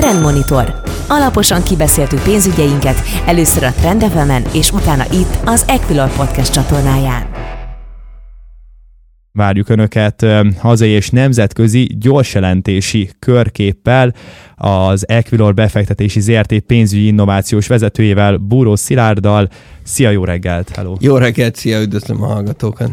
Trendmonitor. 0.00 0.80
Alaposan 1.08 1.62
kibeszéltük 1.62 2.22
pénzügyeinket, 2.22 3.02
először 3.26 3.62
a 3.62 3.72
Trend 3.72 4.04
és 4.52 4.72
utána 4.72 5.04
itt 5.12 5.38
az 5.44 5.64
Equilor 5.68 6.16
Podcast 6.16 6.52
csatornáján. 6.52 7.26
Várjuk 9.32 9.68
Önöket 9.68 10.26
hazai 10.58 10.90
és 10.90 11.10
nemzetközi 11.10 11.96
gyorsjelentési 11.98 13.10
körképpel 13.18 14.14
az 14.56 15.08
Equilor 15.08 15.54
befektetési 15.54 16.20
ZRT 16.20 16.58
pénzügyi 16.58 17.06
innovációs 17.06 17.66
vezetőjével, 17.66 18.36
Búró 18.36 18.76
Szilárddal. 18.76 19.48
Szia, 19.90 20.10
jó 20.10 20.24
reggelt! 20.24 20.76
Hello. 20.76 20.96
Jó 21.00 21.16
reggelt, 21.16 21.56
szia, 21.56 21.80
üdvözlöm 21.80 22.22
a 22.22 22.26
hallgatókat! 22.26 22.90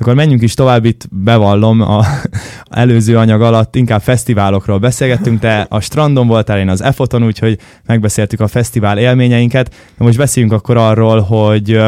Akkor 0.00 0.14
menjünk 0.14 0.42
is 0.42 0.54
tovább, 0.54 0.84
itt 0.84 1.08
bevallom, 1.10 1.80
a 1.80 2.04
előző 2.70 3.16
anyag 3.16 3.42
alatt 3.42 3.76
inkább 3.76 4.00
fesztiválokról 4.00 4.78
beszélgettünk, 4.78 5.40
te 5.40 5.66
a 5.68 5.80
strandon 5.80 6.26
voltál, 6.26 6.58
én 6.58 6.68
az 6.68 6.82
EFOTon, 6.82 7.24
úgyhogy 7.24 7.58
megbeszéltük 7.86 8.40
a 8.40 8.46
fesztivál 8.46 8.98
élményeinket. 8.98 9.68
De 9.68 10.04
most 10.04 10.16
beszéljünk 10.16 10.54
akkor 10.54 10.76
arról, 10.76 11.20
hogy 11.20 11.80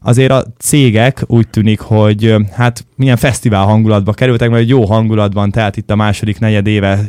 azért 0.00 0.30
a 0.30 0.44
cégek 0.58 1.24
úgy 1.26 1.48
tűnik, 1.48 1.80
hogy 1.80 2.34
hát 2.52 2.86
milyen 2.96 3.16
fesztivál 3.16 3.64
hangulatba 3.64 4.12
kerültek, 4.12 4.50
mert 4.50 4.68
jó 4.68 4.84
hangulatban, 4.84 5.50
tehát 5.50 5.76
itt 5.76 5.90
a 5.90 5.96
második 5.96 6.38
negyedéve, 6.38 7.00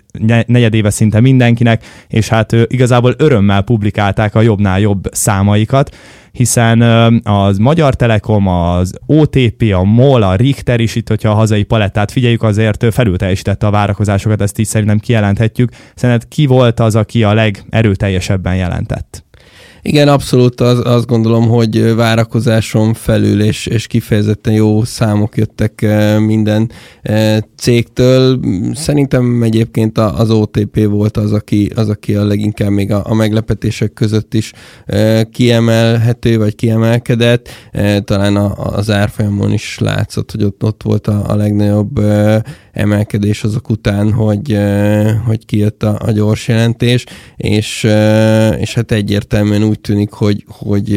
negyedéve 0.45 0.89
szinte 0.89 1.19
mindenkinek, 1.19 1.85
és 2.07 2.27
hát 2.27 2.51
igazából 2.67 3.13
örömmel 3.17 3.61
publikálták 3.61 4.35
a 4.35 4.41
jobbnál 4.41 4.79
jobb 4.79 5.09
számaikat 5.11 5.95
hiszen 6.33 6.81
az 7.23 7.57
Magyar 7.57 7.95
Telekom, 7.95 8.47
az 8.47 8.93
OTP, 9.05 9.73
a 9.73 9.83
MOL, 9.83 10.23
a 10.23 10.35
Richter 10.35 10.79
is 10.79 10.95
itt, 10.95 11.07
hogyha 11.07 11.29
a 11.29 11.33
hazai 11.33 11.63
palettát 11.63 12.11
figyeljük, 12.11 12.43
azért 12.43 12.93
felülteljesítette 12.93 13.67
a 13.67 13.71
várakozásokat, 13.71 14.41
ezt 14.41 14.59
így 14.59 14.65
szerintem 14.65 14.99
kijelenthetjük. 14.99 15.71
Szerinted 15.95 16.27
ki 16.27 16.45
volt 16.45 16.79
az, 16.79 16.95
aki 16.95 17.23
a 17.23 17.33
legerőteljesebben 17.33 18.55
jelentett? 18.55 19.25
Igen, 19.85 20.07
abszolút 20.07 20.61
az, 20.61 20.81
azt 20.83 21.05
gondolom, 21.05 21.47
hogy 21.47 21.95
várakozáson 21.95 22.93
felül 22.93 23.41
és, 23.41 23.65
és 23.65 23.87
kifejezetten 23.87 24.53
jó 24.53 24.83
számok 24.83 25.37
jöttek 25.37 25.85
minden 26.19 26.71
cégtől. 27.55 28.39
Szerintem 28.73 29.43
egyébként 29.43 29.97
az 29.97 30.29
OTP 30.29 30.85
volt 30.85 31.17
az, 31.17 31.31
aki, 31.31 31.71
az, 31.75 31.89
aki 31.89 32.15
a 32.15 32.25
leginkább 32.25 32.69
még 32.69 32.91
a, 32.91 33.01
a 33.05 33.13
meglepetések 33.13 33.93
között 33.93 34.33
is 34.33 34.51
kiemelhető, 35.31 36.37
vagy 36.37 36.55
kiemelkedett. 36.55 37.49
Talán 38.03 38.35
az 38.55 38.91
árfolyamon 38.91 39.53
is 39.53 39.77
látszott, 39.79 40.31
hogy 40.31 40.43
ott, 40.43 40.63
ott 40.63 40.83
volt 40.83 41.07
a, 41.07 41.23
a 41.27 41.35
legnagyobb 41.35 41.99
emelkedés 42.73 43.43
azok 43.43 43.69
után, 43.69 44.11
hogy, 44.11 44.57
hogy 45.25 45.45
kijött 45.45 45.83
a, 45.83 45.99
a 46.05 46.11
gyors 46.11 46.47
jelentés, 46.47 47.05
és, 47.35 47.83
és 48.57 48.73
hát 48.73 48.91
egyértelműen 48.91 49.63
úgy 49.63 49.79
tűnik, 49.79 50.11
hogy, 50.11 50.45
hogy 50.47 50.91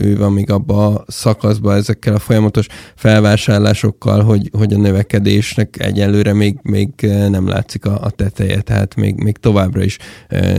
ő 0.00 0.16
van 0.18 0.32
még 0.32 0.50
abba 0.50 0.86
a 0.86 1.04
szakaszba 1.06 1.74
ezekkel 1.74 2.14
a 2.14 2.18
folyamatos 2.18 2.66
felvásárlásokkal, 2.94 4.22
hogy, 4.22 4.50
hogy 4.52 4.72
a 4.72 4.78
növekedésnek 4.78 5.76
egyelőre 5.78 6.32
még, 6.32 6.58
még 6.62 6.88
nem 7.28 7.48
látszik 7.48 7.84
a, 7.84 8.00
a 8.02 8.10
teteje, 8.10 8.60
tehát 8.60 8.94
még, 8.94 9.14
még 9.14 9.36
továbbra 9.36 9.82
is 9.82 9.98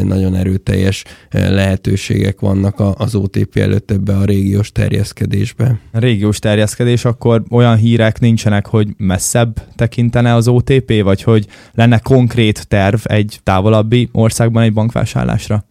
nagyon 0.03 0.35
erőteljes 0.35 1.03
lehetőségek 1.31 2.39
vannak 2.39 2.81
az 2.97 3.15
OTP 3.15 3.57
előtt 3.57 3.91
ebbe 3.91 4.15
a 4.17 4.25
régiós 4.25 4.71
terjeszkedésbe. 4.71 5.79
A 5.91 5.99
régiós 5.99 6.39
terjeszkedés, 6.39 7.05
akkor 7.05 7.43
olyan 7.49 7.75
hírek 7.75 8.19
nincsenek, 8.19 8.65
hogy 8.65 8.87
messzebb 8.97 9.61
tekintene 9.75 10.33
az 10.33 10.47
OTP, 10.47 10.56
vagy 11.03 11.23
hogy 11.23 11.45
lenne 11.73 11.99
konkrét 11.99 12.67
terv 12.67 12.99
egy 13.03 13.39
távolabbi 13.43 14.09
országban 14.11 14.63
egy 14.63 14.73
bankvásárlásra? 14.73 15.65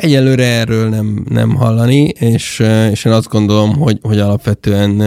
Egyelőre 0.00 0.44
erről 0.44 0.88
nem, 0.88 1.24
nem 1.28 1.54
hallani, 1.54 2.02
és, 2.02 2.62
és 2.90 3.04
én 3.04 3.12
azt 3.12 3.28
gondolom, 3.28 3.74
hogy, 3.76 3.98
hogy 4.02 4.18
alapvetően 4.18 5.02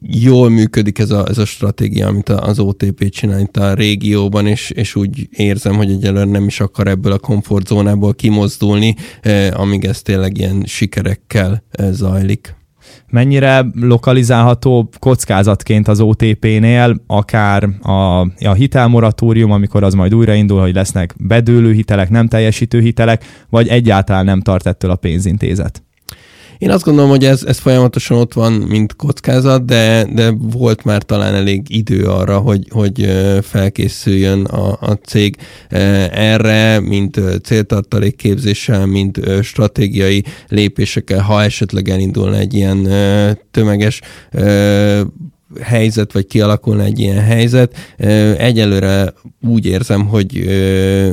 jól 0.00 0.48
működik 0.48 0.98
ez 0.98 1.10
a, 1.10 1.26
ez 1.28 1.38
a 1.38 1.44
stratégia, 1.44 2.06
amit 2.06 2.28
az 2.28 2.58
OTP 2.58 3.08
csinál 3.08 3.40
itt 3.40 3.56
a 3.56 3.74
régióban, 3.74 4.46
és, 4.46 4.70
és 4.70 4.94
úgy 4.94 5.28
érzem, 5.30 5.76
hogy 5.76 5.90
egyelőre 5.90 6.24
nem 6.24 6.46
is 6.46 6.60
akar 6.60 6.86
ebből 6.86 7.12
a 7.12 7.18
komfortzónából 7.18 8.14
kimozdulni, 8.14 8.94
amíg 9.52 9.84
ez 9.84 10.02
tényleg 10.02 10.38
ilyen 10.38 10.64
sikerekkel 10.66 11.62
zajlik 11.90 12.56
mennyire 13.10 13.66
lokalizálható 13.80 14.88
kockázatként 14.98 15.88
az 15.88 16.00
OTP-nél, 16.00 17.02
akár 17.06 17.68
a, 17.82 18.20
a 18.20 18.52
hitelmoratórium, 18.56 19.50
amikor 19.50 19.82
az 19.82 19.94
majd 19.94 20.14
újraindul, 20.14 20.60
hogy 20.60 20.74
lesznek 20.74 21.14
bedőlő 21.18 21.72
hitelek, 21.72 22.10
nem 22.10 22.28
teljesítő 22.28 22.80
hitelek, 22.80 23.24
vagy 23.50 23.68
egyáltalán 23.68 24.24
nem 24.24 24.40
tart 24.40 24.66
ettől 24.66 24.90
a 24.90 24.96
pénzintézet? 24.96 25.82
Én 26.58 26.70
azt 26.70 26.84
gondolom, 26.84 27.10
hogy 27.10 27.24
ez, 27.24 27.42
ez 27.42 27.58
folyamatosan 27.58 28.18
ott 28.18 28.32
van, 28.32 28.52
mint 28.52 28.96
kockázat, 28.96 29.64
de, 29.64 30.06
de 30.14 30.30
volt 30.30 30.84
már 30.84 31.02
talán 31.02 31.34
elég 31.34 31.62
idő 31.68 32.04
arra, 32.04 32.38
hogy, 32.38 32.66
hogy 32.70 33.12
felkészüljön 33.42 34.44
a, 34.44 34.78
a 34.80 34.92
cég 34.92 35.36
erre, 36.10 36.80
mint 36.80 37.20
céltartalék 37.42 38.16
képzéssel, 38.16 38.86
mint 38.86 39.20
stratégiai 39.42 40.24
lépésekkel, 40.48 41.20
ha 41.20 41.42
esetleg 41.42 41.88
elindulna 41.88 42.36
egy 42.36 42.54
ilyen 42.54 42.88
tömeges 43.50 44.00
helyzet, 45.60 46.12
vagy 46.12 46.26
kialakulna 46.26 46.82
egy 46.82 46.98
ilyen 46.98 47.20
helyzet. 47.24 47.76
Egyelőre 48.38 49.12
úgy 49.48 49.66
érzem, 49.66 50.06
hogy, 50.06 50.44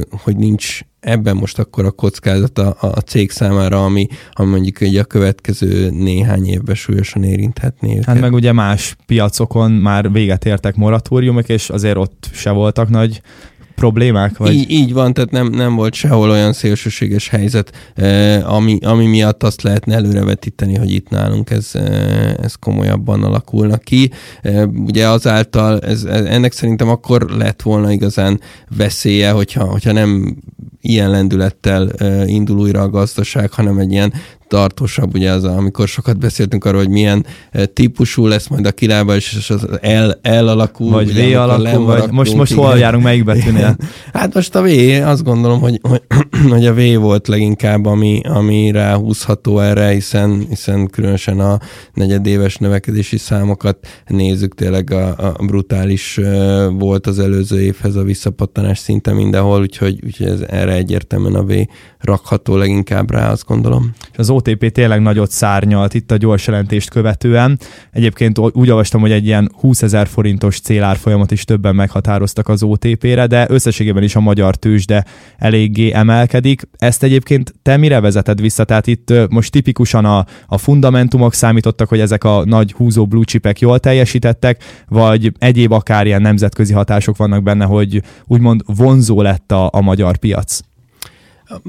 hogy 0.09 0.35
nincs 0.35 0.79
ebben 1.05 1.35
most 1.35 1.59
akkor 1.59 1.85
a 1.85 1.91
kockázat 1.91 2.57
a, 2.59 2.75
a 2.79 2.99
cég 2.99 3.31
számára, 3.31 3.83
ami, 3.83 4.07
ami 4.31 4.49
mondjuk 4.49 4.81
egy 4.81 4.97
a 4.97 5.03
következő 5.03 5.89
néhány 5.89 6.47
évben 6.47 6.75
súlyosan 6.75 7.23
érinthetné 7.23 7.91
őket. 7.91 8.05
Hát 8.05 8.19
meg 8.19 8.33
ugye 8.33 8.51
más 8.51 8.95
piacokon 9.05 9.71
már 9.71 10.11
véget 10.11 10.45
értek 10.45 10.75
moratóriumok, 10.75 11.49
és 11.49 11.69
azért 11.69 11.97
ott 11.97 12.29
se 12.33 12.51
voltak 12.51 12.89
nagy 12.89 13.21
problémák? 13.75 14.37
Vagy? 14.37 14.53
Így, 14.53 14.69
így 14.69 14.93
van, 14.93 15.13
tehát 15.13 15.31
nem, 15.31 15.47
nem 15.47 15.75
volt 15.75 15.93
sehol 15.93 16.29
olyan 16.29 16.53
szélsőséges 16.53 17.29
helyzet, 17.29 17.71
ami, 18.43 18.77
ami 18.81 19.05
miatt 19.05 19.43
azt 19.43 19.61
lehetne 19.61 19.95
előrevetíteni, 19.95 20.75
hogy 20.75 20.91
itt 20.91 21.09
nálunk 21.09 21.49
ez, 21.49 21.71
ez 22.41 22.55
komolyabban 22.55 23.23
alakulna 23.23 23.77
ki. 23.77 24.11
Ugye 24.85 25.07
azáltal, 25.07 25.79
ez, 25.79 26.03
ennek 26.03 26.51
szerintem 26.51 26.89
akkor 26.89 27.21
lett 27.21 27.61
volna 27.61 27.91
igazán 27.91 28.39
veszélye, 28.77 29.31
hogyha, 29.31 29.63
hogyha 29.63 29.91
nem 29.91 30.37
ilyen 30.81 31.09
lendülettel 31.09 31.89
indul 32.25 32.59
újra 32.59 32.81
a 32.81 32.89
gazdaság, 32.89 33.51
hanem 33.51 33.77
egy 33.77 33.91
ilyen 33.91 34.13
tartósabb, 34.47 35.13
ugye 35.13 35.31
az, 35.31 35.43
amikor 35.43 35.87
sokat 35.87 36.19
beszéltünk 36.19 36.65
arról, 36.65 36.79
hogy 36.79 36.89
milyen 36.89 37.25
típusú 37.73 38.27
lesz 38.27 38.47
majd 38.47 38.65
a 38.65 38.71
kilába, 38.71 39.15
és 39.15 39.49
az 39.49 39.67
el, 39.81 40.19
el 40.21 40.47
alakul. 40.47 40.91
Vagy 40.91 41.13
V 41.13 41.37
alakul, 41.37 41.85
vagy 41.85 42.11
most, 42.11 42.35
most 42.35 42.53
hol 42.53 42.77
járunk, 42.77 43.03
melyik 43.03 43.23
betűnél? 43.23 43.75
hát 44.13 44.33
most 44.33 44.55
a 44.55 44.61
V, 44.61 44.67
azt 45.05 45.23
gondolom, 45.23 45.59
hogy, 45.59 45.79
hogy, 45.81 46.01
hogy 46.53 46.65
a 46.65 46.73
V 46.73 46.99
volt 46.99 47.27
leginkább, 47.27 47.85
ami, 47.85 48.21
ami 48.23 48.71
ráhúzható 48.71 49.59
erre, 49.59 49.89
hiszen, 49.89 50.45
hiszen 50.49 50.87
különösen 50.87 51.39
a 51.39 51.59
negyedéves 51.93 52.55
növekedési 52.55 53.17
számokat 53.17 53.87
nézzük, 54.07 54.55
tényleg 54.55 54.91
a, 54.91 55.07
a 55.07 55.45
brutális 55.45 56.19
volt 56.77 57.07
az 57.07 57.19
előző 57.19 57.61
évhez 57.61 57.95
a 57.95 58.03
visszapattanás 58.03 58.77
szinte 58.77 59.13
mindenhol, 59.13 59.59
úgyhogy, 59.59 59.99
úgyhogy 60.03 60.27
ez 60.27 60.41
erre 60.41 60.73
egyértelműen 60.73 61.35
a 61.35 61.43
V 61.43 61.53
rakható 62.05 62.55
leginkább 62.55 63.11
rá, 63.11 63.31
azt 63.31 63.45
gondolom. 63.45 63.91
És 64.11 64.17
az 64.17 64.29
OTP 64.29 64.71
tényleg 64.71 65.01
nagyot 65.01 65.31
szárnyalt 65.31 65.93
itt 65.93 66.11
a 66.11 66.17
gyors 66.17 66.47
jelentést 66.47 66.89
követően. 66.89 67.59
Egyébként 67.91 68.39
úgy 68.39 68.69
olvastam, 68.69 69.01
hogy 69.01 69.11
egy 69.11 69.25
ilyen 69.25 69.51
20 69.59 69.81
ezer 69.81 70.07
forintos 70.07 70.59
célárfolyamat 70.59 71.31
is 71.31 71.43
többen 71.43 71.75
meghatároztak 71.75 72.47
az 72.47 72.63
OTP-re, 72.63 73.27
de 73.27 73.45
összességében 73.49 74.03
is 74.03 74.15
a 74.15 74.19
magyar 74.19 74.55
tőzsde 74.55 75.05
eléggé 75.37 75.91
emelkedik. 75.91 76.61
Ezt 76.77 77.03
egyébként 77.03 77.53
te 77.61 77.77
mire 77.77 77.99
vezeted 77.99 78.41
vissza? 78.41 78.63
Tehát 78.63 78.87
itt 78.87 79.13
most 79.29 79.51
tipikusan 79.51 80.05
a, 80.05 80.25
a 80.47 80.57
fundamentumok 80.57 81.33
számítottak, 81.33 81.89
hogy 81.89 81.99
ezek 81.99 82.23
a 82.23 82.45
nagy 82.45 82.71
húzó 82.71 83.05
blue 83.05 83.23
chipek 83.23 83.59
jól 83.59 83.79
teljesítettek, 83.79 84.63
vagy 84.87 85.31
egyéb 85.39 85.71
akár 85.71 86.05
ilyen 86.05 86.21
nemzetközi 86.21 86.73
hatások 86.73 87.17
vannak 87.17 87.43
benne, 87.43 87.65
hogy 87.65 88.01
úgymond 88.25 88.61
vonzó 88.65 89.21
lett 89.21 89.51
a, 89.51 89.69
a 89.73 89.81
magyar 89.81 90.17
piac? 90.17 90.59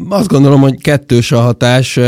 Azt 0.09 0.29
gondolom, 0.29 0.61
hogy 0.61 0.81
kettős 0.81 1.33
a 1.33 1.41
hatás. 1.41 1.99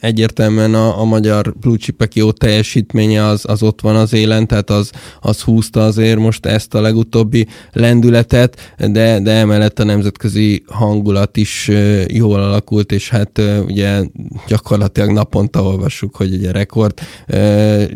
Egyértelműen 0.00 0.74
a, 0.74 1.00
a 1.00 1.04
magyar 1.04 1.54
blue 1.60 1.76
chipek 1.76 2.14
jó 2.14 2.32
teljesítménye 2.32 3.24
az, 3.24 3.44
az 3.48 3.62
ott 3.62 3.80
van 3.80 3.96
az 3.96 4.12
élen, 4.12 4.46
tehát 4.46 4.70
az, 4.70 4.90
az 5.20 5.40
húzta 5.40 5.84
azért 5.84 6.18
most 6.18 6.46
ezt 6.46 6.74
a 6.74 6.80
legutóbbi 6.80 7.46
lendületet, 7.72 8.74
de, 8.78 9.20
de 9.20 9.30
emellett 9.30 9.78
a 9.78 9.84
nemzetközi 9.84 10.62
hangulat 10.66 11.36
is 11.36 11.70
jól 12.06 12.40
alakult, 12.40 12.92
és 12.92 13.08
hát 13.08 13.40
ugye 13.66 14.02
gyakorlatilag 14.48 15.10
naponta 15.10 15.62
olvassuk, 15.62 16.16
hogy 16.16 16.34
ugye 16.34 16.52
rekord 16.52 17.00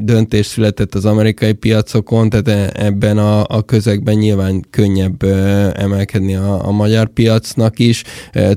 döntés 0.00 0.46
született 0.46 0.94
az 0.94 1.04
amerikai 1.04 1.52
piacokon, 1.52 2.30
tehát 2.30 2.48
e, 2.48 2.84
ebben 2.84 3.18
a, 3.18 3.44
a 3.48 3.62
közegben 3.62 4.14
nyilván 4.14 4.64
könnyebb 4.70 5.22
emelkedni 5.76 6.34
a, 6.34 6.66
a 6.66 6.70
magyar 6.70 7.08
piacnak 7.08 7.78
is. 7.78 8.02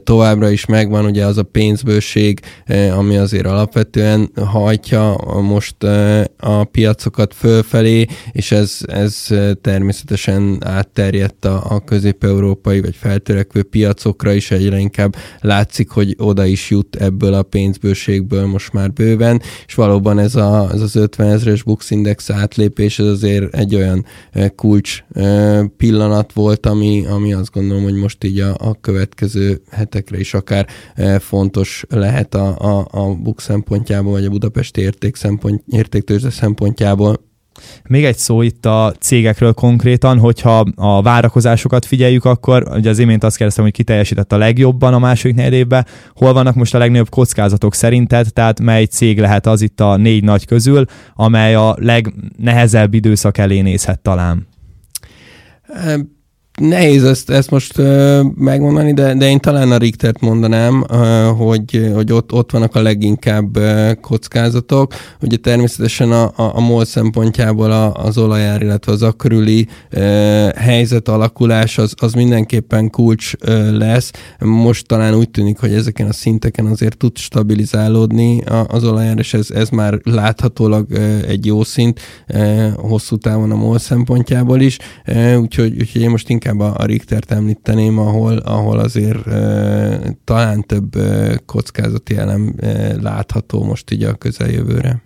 Tovább 0.03 0.38
továbbra 0.39 0.49
is 0.49 0.65
megvan 0.65 1.05
ugye 1.05 1.25
az 1.25 1.37
a 1.37 1.43
pénzbőség, 1.43 2.39
ami 2.95 3.17
azért 3.17 3.45
alapvetően 3.45 4.31
hajtja 4.35 5.15
most 5.41 5.83
a 6.37 6.63
piacokat 6.63 7.33
fölfelé, 7.33 8.05
és 8.31 8.51
ez, 8.51 8.77
ez 8.87 9.27
természetesen 9.61 10.57
átterjedt 10.65 11.45
a, 11.45 11.63
a 11.69 11.83
közép-európai 11.83 12.81
vagy 12.81 12.95
feltörekvő 12.95 13.63
piacokra 13.63 14.33
is. 14.33 14.51
Egyre 14.51 14.77
inkább 14.77 15.15
látszik, 15.41 15.89
hogy 15.89 16.15
oda 16.17 16.45
is 16.45 16.69
jut 16.69 16.95
ebből 16.95 17.33
a 17.33 17.43
pénzbőségből 17.43 18.45
most 18.45 18.73
már 18.73 18.91
bőven, 18.91 19.41
és 19.67 19.73
valóban 19.73 20.19
ez, 20.19 20.35
a, 20.35 20.69
ez 20.73 20.81
az 20.81 20.95
50 20.95 21.31
ezres 21.31 21.63
Bux 21.63 21.91
Index 21.91 22.29
átlépés, 22.29 22.99
ez 22.99 23.05
azért 23.05 23.55
egy 23.55 23.75
olyan 23.75 24.05
kulcs 24.55 25.03
pillanat 25.77 26.33
volt, 26.33 26.65
ami, 26.65 27.05
ami 27.05 27.33
azt 27.33 27.51
gondolom, 27.51 27.83
hogy 27.83 27.95
most 27.95 28.23
így 28.23 28.39
a, 28.39 28.55
a 28.57 28.77
következő 28.81 29.61
hetekre 29.71 30.19
is 30.19 30.28
akár 30.33 30.67
fontos 31.19 31.85
lehet 31.89 32.35
a, 32.35 32.57
a, 32.57 32.87
a 32.91 33.15
Bux 33.15 33.43
szempontjából, 33.43 34.11
vagy 34.11 34.25
a 34.25 34.29
Budapesti 34.29 34.81
érték 34.81 35.15
szempont, 35.15 35.63
értéktőzde 35.67 36.29
szempontjából. 36.29 37.27
Még 37.83 38.05
egy 38.05 38.17
szó 38.17 38.41
itt 38.41 38.65
a 38.65 38.93
cégekről 38.99 39.53
konkrétan, 39.53 40.19
hogyha 40.19 40.65
a 40.75 41.01
várakozásokat 41.01 41.85
figyeljük, 41.85 42.25
akkor 42.25 42.63
ugye 42.75 42.89
az 42.89 42.99
imént 42.99 43.23
azt 43.23 43.35
kérdeztem, 43.35 43.63
hogy 43.63 43.73
ki 43.73 43.83
teljesített 43.83 44.31
a 44.31 44.37
legjobban 44.37 44.93
a 44.93 44.99
második 44.99 45.35
negyedében, 45.35 45.85
hol 46.13 46.33
vannak 46.33 46.55
most 46.55 46.75
a 46.75 46.77
legnagyobb 46.77 47.09
kockázatok 47.09 47.73
szerinted, 47.73 48.27
tehát 48.33 48.59
mely 48.59 48.85
cég 48.85 49.19
lehet 49.19 49.45
az 49.45 49.61
itt 49.61 49.79
a 49.79 49.97
négy 49.97 50.23
nagy 50.23 50.45
közül, 50.45 50.85
amely 51.15 51.55
a 51.55 51.75
legnehezebb 51.79 52.93
időszak 52.93 53.37
elé 53.37 53.61
nézhet 53.61 53.99
talán? 53.99 54.47
Nehéz 56.59 57.03
ezt, 57.03 57.29
ezt 57.29 57.49
most 57.49 57.77
uh, 57.77 58.21
megmondani, 58.35 58.93
de, 58.93 59.13
de 59.13 59.29
én 59.29 59.39
talán 59.39 59.71
a 59.71 59.77
Richtert 59.77 60.19
mondanám, 60.19 60.85
uh, 60.89 60.97
hogy, 61.37 61.91
hogy 61.93 62.11
ott, 62.11 62.33
ott 62.33 62.51
vannak 62.51 62.75
a 62.75 62.81
leginkább 62.81 63.57
uh, 63.57 63.91
kockázatok. 64.01 64.93
Ugye 65.21 65.37
természetesen 65.37 66.11
a, 66.11 66.23
a, 66.23 66.55
a 66.55 66.59
MOL 66.59 66.85
szempontjából 66.85 67.71
a, 67.71 67.93
az 67.93 68.17
olajár, 68.17 68.61
illetve 68.61 68.91
az 68.91 69.03
akkörüli 69.03 69.67
uh, 69.91 70.01
helyzet 70.49 71.07
alakulás 71.07 71.77
az, 71.77 71.93
az 71.97 72.13
mindenképpen 72.13 72.89
kulcs 72.89 73.33
uh, 73.47 73.71
lesz. 73.71 74.11
Most 74.39 74.87
talán 74.87 75.15
úgy 75.15 75.29
tűnik, 75.29 75.59
hogy 75.59 75.73
ezeken 75.73 76.07
a 76.07 76.13
szinteken 76.13 76.65
azért 76.65 76.97
tud 76.97 77.17
stabilizálódni 77.17 78.41
az 78.67 78.83
olajár, 78.83 79.17
és 79.17 79.33
ez, 79.33 79.51
ez 79.51 79.69
már 79.69 79.99
láthatólag 80.03 80.87
uh, 80.89 80.99
egy 81.27 81.45
jó 81.45 81.63
szint 81.63 81.99
uh, 82.33 82.67
hosszú 82.75 83.17
távon 83.17 83.51
a 83.51 83.55
MOL 83.55 83.79
szempontjából 83.79 84.61
is. 84.61 84.77
Uh, 85.07 85.39
úgyhogy, 85.41 85.77
úgyhogy 85.79 86.01
én 86.01 86.09
most 86.09 86.29
inkább 86.29 86.47
inkább 86.49 86.73
a, 86.73 86.81
a 86.83 86.85
Richtert 86.85 87.31
említeném, 87.31 87.97
ahol, 87.97 88.37
ahol 88.37 88.79
azért 88.79 89.27
e, 89.27 90.17
talán 90.23 90.61
több 90.61 90.95
e, 90.95 91.39
kockázati 91.45 92.17
elem 92.17 92.53
e, 92.59 92.95
látható 93.01 93.63
most 93.63 93.91
így 93.91 94.03
a 94.03 94.13
közeljövőre 94.13 95.01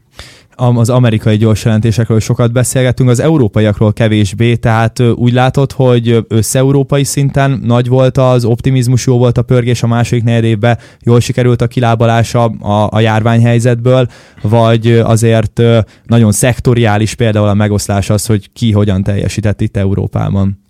az 0.56 0.90
amerikai 0.90 1.38
gyors 1.38 1.66
jelentésekről 1.66 2.20
sokat 2.20 2.52
beszélgetünk, 2.52 3.10
az 3.10 3.20
európaiakról 3.20 3.94
kevésbé, 3.94 4.56
tehát 4.56 5.00
úgy 5.00 5.34
látod, 5.34 5.72
hogy 5.72 6.26
összeurópai 6.28 7.04
szinten 7.04 7.62
nagy 7.64 7.88
volt 7.88 8.18
az 8.18 8.46
optimizmus, 8.46 9.06
jó 9.06 9.18
volt 9.18 9.38
a 9.38 9.42
pörgés 9.42 9.84
a 9.84 9.88
második 9.88 10.24
negyedévben, 10.24 10.78
jól 11.00 11.20
sikerült 11.20 11.62
a 11.62 11.68
kilábalása 11.68 12.44
a, 12.46 12.90
a 12.92 13.00
járványhelyzetből, 13.00 14.08
vagy 14.42 14.88
azért 14.88 15.62
nagyon 16.06 16.32
szektoriális 16.32 17.16
például 17.16 17.48
a 17.48 17.54
megoszlás 17.54 18.10
az, 18.10 18.26
hogy 18.26 18.50
ki 18.54 18.72
hogyan 18.72 19.04
teljesített 19.04 19.62
itt 19.62 19.78
Európában? 19.78 20.63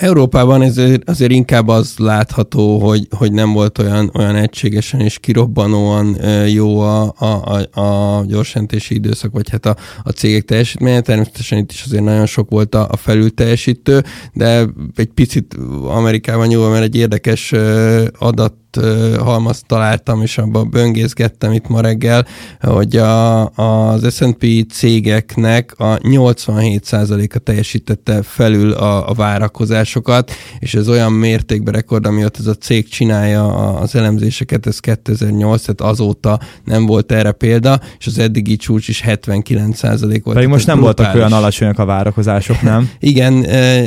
Európában 0.00 0.62
ezért, 0.62 1.08
azért 1.08 1.30
inkább 1.30 1.68
az 1.68 1.94
látható, 1.96 2.78
hogy, 2.78 3.06
hogy 3.16 3.32
nem 3.32 3.52
volt 3.52 3.78
olyan, 3.78 4.10
olyan 4.14 4.36
egységesen 4.36 5.00
és 5.00 5.18
kirobbanóan 5.18 6.16
jó 6.46 6.80
a, 6.80 7.14
a, 7.18 7.80
a, 7.80 8.24
gyorsjelentési 8.26 8.94
időszak, 8.94 9.32
vagy 9.32 9.50
hát 9.50 9.66
a, 9.66 9.76
a 10.02 10.10
cégek 10.10 10.44
teljesítménye. 10.44 11.00
Természetesen 11.00 11.58
itt 11.58 11.70
is 11.70 11.82
azért 11.84 12.04
nagyon 12.04 12.26
sok 12.26 12.50
volt 12.50 12.74
a, 12.74 12.88
a 12.90 12.96
felülteljesítő, 12.96 14.04
de 14.32 14.66
egy 14.94 15.10
picit 15.14 15.56
Amerikában 15.84 16.50
jó, 16.50 16.68
mert 16.68 16.84
egy 16.84 16.96
érdekes 16.96 17.52
adat 18.18 18.54
halmazt 19.18 19.66
találtam, 19.66 20.22
és 20.22 20.38
abban 20.38 20.70
böngészgettem 20.70 21.52
itt 21.52 21.68
ma 21.68 21.80
reggel, 21.80 22.26
hogy 22.60 22.96
a, 22.96 23.48
az 23.48 24.14
S&P 24.14 24.46
cégeknek 24.72 25.74
a 25.76 25.98
87%-a 25.98 27.38
teljesítette 27.38 28.22
felül 28.22 28.72
a, 28.72 29.08
a 29.08 29.14
várakozásokat, 29.14 30.30
és 30.58 30.74
ez 30.74 30.88
olyan 30.88 31.12
mértékben 31.12 31.74
rekord, 31.74 32.06
amiatt 32.06 32.38
ez 32.38 32.46
a 32.46 32.54
cég 32.54 32.88
csinálja 32.88 33.74
az 33.74 33.94
elemzéseket, 33.94 34.66
ez 34.66 34.78
2008, 34.78 35.60
tehát 35.60 35.92
azóta 35.92 36.40
nem 36.64 36.86
volt 36.86 37.12
erre 37.12 37.32
példa, 37.32 37.80
és 37.98 38.06
az 38.06 38.18
eddigi 38.18 38.56
csúcs 38.56 38.88
is 38.88 39.02
79% 39.06 40.20
volt. 40.24 40.36
Pedig 40.36 40.48
most 40.48 40.66
nem 40.66 40.80
brutális. 40.80 41.12
voltak 41.12 41.14
olyan 41.14 41.32
alacsonyak 41.32 41.78
a 41.78 41.84
várakozások, 41.84 42.62
nem? 42.70 42.90
Igen, 42.98 43.32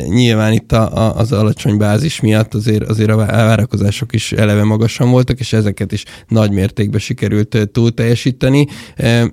nyilván 0.07 0.53
itt 0.53 0.71
a, 0.71 0.97
a, 0.97 1.15
az 1.18 1.31
alacsony 1.31 1.77
bázis 1.77 2.21
miatt 2.21 2.53
azért, 2.53 2.89
azért 2.89 3.09
a 3.09 3.15
várakozások 3.15 4.13
is 4.13 4.31
eleve 4.31 4.63
magasan 4.73 5.11
voltak, 5.11 5.39
és 5.39 5.53
ezeket 5.53 5.91
is 5.91 6.03
nagy 6.27 6.51
mértékben 6.51 6.99
sikerült 6.99 7.69
túl 7.71 7.93
teljesíteni. 7.93 8.67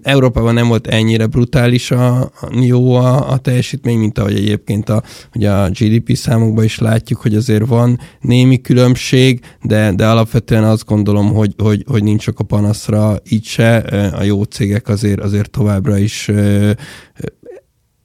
Európában 0.02 0.54
nem 0.54 0.68
volt 0.68 0.86
ennyire 0.86 1.26
brutális 1.26 1.90
a, 1.90 2.30
jó 2.60 2.94
a, 2.94 3.30
a 3.30 3.38
teljesítmény, 3.38 3.98
mint 3.98 4.18
ahogy 4.18 4.36
egyébként 4.36 4.88
a, 4.88 5.02
ugye 5.34 5.50
a 5.50 5.70
GDP 5.70 6.16
számokban 6.16 6.64
is 6.64 6.78
látjuk, 6.78 7.20
hogy 7.20 7.34
azért 7.34 7.66
van 7.66 7.98
némi 8.20 8.60
különbség, 8.60 9.40
de, 9.62 9.92
de 9.92 10.06
alapvetően 10.06 10.64
azt 10.64 10.84
gondolom, 10.84 11.32
hogy, 11.34 11.54
hogy, 11.58 11.84
hogy 11.86 12.02
nincs 12.02 12.22
csak 12.22 12.38
a 12.38 12.44
panaszra 12.44 13.16
így 13.28 13.44
se. 13.44 13.76
A 14.18 14.22
jó 14.22 14.42
cégek 14.42 14.88
azért, 14.88 15.20
azért 15.20 15.50
továbbra 15.50 15.98
is 15.98 16.30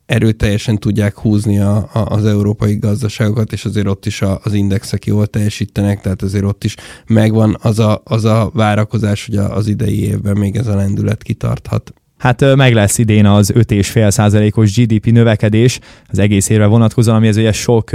erőteljesen 0.06 0.78
tudják 0.78 1.18
húzni 1.18 1.60
a, 1.60 1.75
a, 1.75 2.00
az 2.00 2.25
európai 2.25 2.78
gazdaságokat, 2.78 3.54
és 3.54 3.66
azért 3.66 3.88
ott 3.88 4.06
is 4.06 4.22
a, 4.22 4.40
az 4.44 4.54
indexek 4.54 5.06
jól 5.06 5.28
teljesítenek, 5.28 6.02
tehát 6.02 6.22
azért 6.22 6.44
ott 6.44 6.63
is 6.63 6.75
megvan 7.07 7.57
az 7.62 7.80
a, 7.80 8.02
az 8.04 8.25
a 8.25 8.52
várakozás, 8.54 9.25
hogy 9.25 9.36
az 9.36 9.68
idei 9.68 10.04
évben 10.04 10.38
még 10.38 10.56
ez 10.56 10.68
a 10.68 10.75
lendület 10.75 11.24
kitarthat. 11.24 11.94
Hát 12.18 12.56
meg 12.56 12.74
lesz 12.74 12.98
idén 12.98 13.25
az 13.25 13.52
5,5 13.56 14.10
százalékos 14.10 14.75
GDP 14.75 15.06
növekedés 15.06 15.80
az 16.07 16.19
egész 16.19 16.50
évre 16.50 16.66
vonatkozóan, 16.66 17.18
ami 17.18 17.28
ez 17.28 17.38
ugye 17.38 17.52
sok 17.52 17.92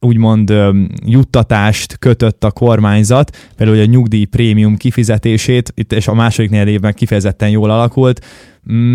úgymond 0.00 0.52
juttatást 1.04 1.98
kötött 1.98 2.44
a 2.44 2.50
kormányzat, 2.50 3.36
például 3.56 3.80
a 3.80 3.84
nyugdíj 3.84 4.24
prémium 4.24 4.76
kifizetését, 4.76 5.72
itt 5.74 5.92
és 5.92 6.08
a 6.08 6.14
második 6.14 6.50
négy 6.50 6.68
évben 6.68 6.94
kifejezetten 6.94 7.50
jól 7.50 7.70
alakult, 7.70 8.24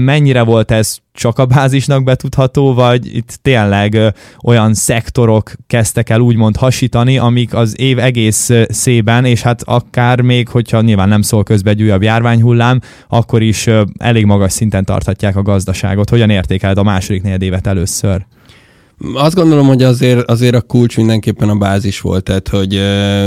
mennyire 0.05 0.41
volt 0.41 0.72
ez 0.72 0.98
csak 1.13 1.39
a 1.39 1.46
bázisnak 1.46 2.03
betudható, 2.03 2.74
vagy 2.74 3.15
itt 3.15 3.39
tényleg 3.41 3.98
olyan 4.43 4.74
szektorok 4.74 5.51
kezdtek 5.67 6.10
el 6.10 6.20
úgymond 6.20 6.55
hasítani, 6.55 7.17
amik 7.17 7.53
az 7.53 7.79
év 7.79 8.00
egész 8.00 8.50
szében, 8.67 9.25
és 9.25 9.41
hát 9.41 9.62
akár 9.65 10.22
még, 10.22 10.48
hogyha 10.48 10.81
nyilván 10.81 11.10
nem 11.10 11.22
szól 11.22 11.43
közbe 11.43 11.70
egy 11.70 11.81
újabb 11.81 12.01
járványhullám, 12.01 12.79
akkor 13.08 13.41
is 13.41 13.70
elég 13.98 14.25
magas 14.25 14.51
szinten 14.51 14.86
tarthatják 14.86 15.36
a 15.36 15.41
gazdaságot. 15.41 16.10
Hogyan 16.10 16.29
értékeled 16.29 16.77
a 16.77 16.84
második 16.84 17.22
negyedévet 17.22 17.67
először? 17.67 18.25
Azt 19.13 19.36
gondolom, 19.36 19.67
hogy 19.67 19.84
azért, 19.84 20.29
azért 20.29 20.55
a 20.55 20.62
kulcs 20.62 20.98
mindenképpen 20.98 21.50
a 21.50 21.55
bázis 21.55 22.01
volt, 22.01 22.24
tehát 22.24 22.48
hogy 22.48 22.75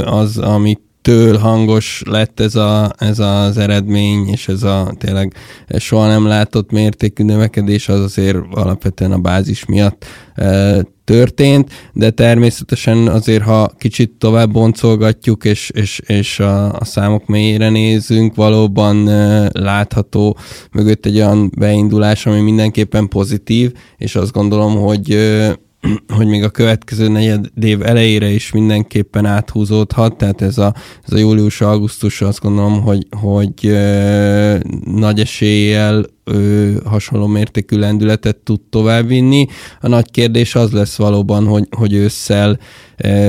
az, 0.05 0.39
amit 0.39 0.81
től 1.05 1.39
hangos 1.39 2.03
lett 2.07 2.41
ez, 2.41 2.55
a, 2.55 2.93
ez 2.99 3.19
az 3.19 3.59
eredmény, 3.59 4.29
és 4.29 4.49
ez 4.49 4.63
a 4.63 4.95
tényleg 4.99 5.35
soha 5.79 6.07
nem 6.07 6.27
látott 6.27 6.71
mértékű 6.71 7.25
növekedés, 7.25 7.89
az 7.89 8.01
azért 8.01 8.39
alapvetően 8.51 9.13
a 9.13 9.19
bázis 9.19 9.65
miatt 9.65 10.05
e, 10.35 10.83
történt, 11.05 11.71
de 11.93 12.11
természetesen 12.11 13.09
azért, 13.09 13.43
ha 13.43 13.71
kicsit 13.79 14.11
tovább 14.11 14.53
boncolgatjuk, 14.53 15.45
és, 15.45 15.71
és, 15.75 16.01
és 16.07 16.41
a, 16.41 16.73
a 16.73 16.85
számok 16.85 17.27
mélyére 17.27 17.69
nézünk, 17.69 18.35
valóban 18.35 19.09
e, 19.09 19.49
látható 19.53 20.37
mögött 20.73 21.07
egy 21.07 21.17
olyan 21.17 21.53
beindulás, 21.59 22.27
ami 22.27 22.41
mindenképpen 22.41 23.09
pozitív, 23.09 23.73
és 23.97 24.17
azt 24.17 24.33
gondolom, 24.33 24.77
hogy 24.77 25.11
e, 25.11 25.57
hogy 26.17 26.27
még 26.27 26.43
a 26.43 26.51
következő 26.51 27.09
negyed 27.09 27.51
év 27.61 27.83
elejére 27.83 28.29
is 28.29 28.53
mindenképpen 28.53 29.27
áthúzódhat, 29.27 30.17
tehát 30.17 30.43
ez 30.43 30.59
a, 30.59 30.75
ez 31.07 31.13
a 31.13 31.19
július-augusztus 31.19 32.21
azt 32.21 32.41
gondolom, 32.41 32.83
hogy, 32.83 33.07
hogy 33.21 33.67
e, 33.67 34.61
nagy 34.85 35.21
eséllyel 35.21 36.05
ö, 36.25 36.71
hasonló 36.85 37.27
mértékű 37.27 37.77
lendületet 37.77 38.37
tud 38.37 38.61
továbbvinni. 38.71 39.47
A 39.81 39.89
nagy 39.89 40.11
kérdés 40.11 40.55
az 40.55 40.71
lesz 40.71 40.97
valóban, 40.97 41.47
hogy, 41.47 41.67
hogy 41.71 41.93
ősszel 41.93 42.59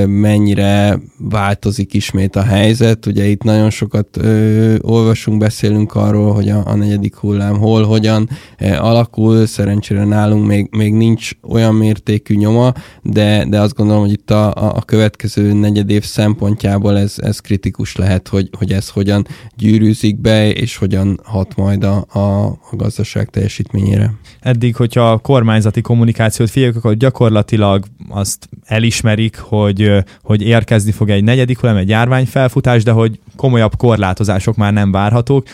mennyire 0.05 0.99
változik 1.17 1.93
ismét 1.93 2.35
a 2.35 2.43
helyzet. 2.43 3.05
Ugye 3.05 3.25
itt 3.25 3.43
nagyon 3.43 3.69
sokat 3.69 4.17
ö, 4.17 4.75
olvasunk, 4.81 5.37
beszélünk 5.37 5.95
arról, 5.95 6.33
hogy 6.33 6.49
a, 6.49 6.63
a 6.65 6.75
negyedik 6.75 7.15
hullám 7.15 7.57
hol, 7.57 7.83
hogyan 7.83 8.29
e, 8.57 8.81
alakul. 8.81 9.45
Szerencsére 9.45 10.03
nálunk 10.03 10.47
még, 10.47 10.67
még 10.71 10.93
nincs 10.93 11.31
olyan 11.41 11.75
mértékű 11.75 12.35
nyoma, 12.35 12.73
de, 13.01 13.45
de 13.49 13.59
azt 13.59 13.75
gondolom, 13.75 14.01
hogy 14.01 14.11
itt 14.11 14.31
a, 14.31 14.75
a 14.75 14.81
következő 14.81 15.53
negyed 15.53 15.89
év 15.89 16.03
szempontjából 16.03 16.97
ez, 16.97 17.13
ez 17.17 17.39
kritikus 17.39 17.95
lehet, 17.95 18.27
hogy, 18.27 18.49
hogy 18.57 18.71
ez 18.71 18.89
hogyan 18.89 19.27
gyűrűzik 19.55 20.21
be, 20.21 20.51
és 20.53 20.77
hogyan 20.77 21.19
hat 21.23 21.55
majd 21.55 21.83
a, 21.83 22.05
a, 22.09 22.45
a 22.45 22.75
gazdaság 22.85 23.29
teljesítményére. 23.29 24.13
Eddig, 24.39 24.75
hogyha 24.75 25.11
a 25.11 25.17
kormányzati 25.17 25.81
kommunikációt 25.81 26.49
figyeljük, 26.49 26.77
akkor 26.77 26.93
gyakorlatilag 26.93 27.85
azt 28.09 28.49
elismerik, 28.65 29.37
hogy, 29.37 29.91
hogy 30.21 30.41
érkezni 30.41 30.91
fog 30.91 31.09
egy 31.09 31.23
negyedik 31.23 31.59
hullám, 31.59 31.77
egy 31.77 31.89
járványfelfutás, 31.89 32.83
de 32.83 32.91
hogy 32.91 33.19
komolyabb 33.35 33.75
korlátozások 33.75 34.55
már 34.55 34.73
nem 34.73 34.91
várhatók. 34.91 35.47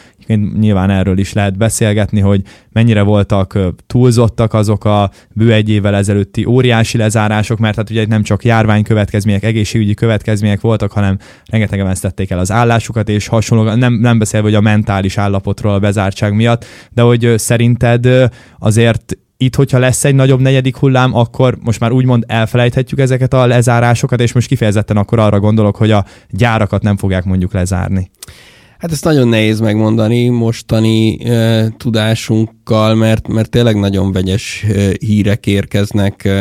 Nyilván 0.59 0.89
erről 0.89 1.17
is 1.17 1.33
lehet 1.33 1.57
beszélgetni, 1.57 2.19
hogy 2.19 2.41
mennyire 2.71 3.01
voltak 3.01 3.57
túlzottak 3.87 4.53
azok 4.53 4.85
a 4.85 5.11
bő 5.33 5.53
egy 5.53 5.69
évvel 5.69 5.95
ezelőtti 5.95 6.45
óriási 6.45 6.97
lezárások, 6.97 7.59
mert 7.59 7.75
hát 7.75 7.89
ugye 7.89 8.05
nem 8.07 8.23
csak 8.23 8.43
járvány 8.43 8.83
következmények, 8.83 9.43
egészségügyi 9.43 9.93
következmények 9.93 10.61
voltak, 10.61 10.91
hanem 10.91 11.17
rengetegen 11.45 11.85
vesztették 11.85 12.29
el 12.29 12.39
az 12.39 12.51
állásukat, 12.51 13.09
és 13.09 13.27
hasonló, 13.27 13.73
nem, 13.73 13.93
nem 13.93 14.19
beszélve, 14.19 14.47
hogy 14.47 14.55
a 14.55 14.61
mentális 14.61 15.17
állapotról 15.17 15.73
a 15.73 15.79
bezártság 15.79 16.35
miatt, 16.35 16.65
de 16.93 17.01
hogy 17.01 17.20
szerinted 17.35 18.07
azért 18.59 19.17
itt, 19.37 19.55
hogyha 19.55 19.79
lesz 19.79 20.05
egy 20.05 20.15
nagyobb 20.15 20.39
negyedik 20.39 20.77
hullám, 20.77 21.15
akkor 21.15 21.57
most 21.61 21.79
már 21.79 21.91
úgymond 21.91 22.23
elfelejthetjük 22.27 22.99
ezeket 22.99 23.33
a 23.33 23.45
lezárásokat, 23.45 24.21
és 24.21 24.33
most 24.33 24.47
kifejezetten 24.47 24.97
akkor 24.97 25.19
arra 25.19 25.39
gondolok, 25.39 25.75
hogy 25.75 25.91
a 25.91 26.05
gyárakat 26.29 26.83
nem 26.83 26.97
fogják 26.97 27.23
mondjuk 27.23 27.53
lezárni. 27.53 28.11
Hát 28.81 28.91
ezt 28.91 29.03
nagyon 29.03 29.27
nehéz 29.27 29.59
megmondani 29.59 30.27
mostani 30.27 31.25
e, 31.25 31.69
tudásunkkal, 31.77 32.95
mert, 32.95 33.27
mert 33.27 33.49
tényleg 33.49 33.75
nagyon 33.75 34.11
vegyes 34.11 34.65
e, 34.67 34.89
hírek 34.99 35.47
érkeznek 35.47 36.25
e, 36.25 36.31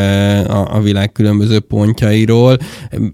a, 0.44 0.76
a 0.76 0.80
világ 0.80 1.12
különböző 1.12 1.60
pontjairól. 1.60 2.56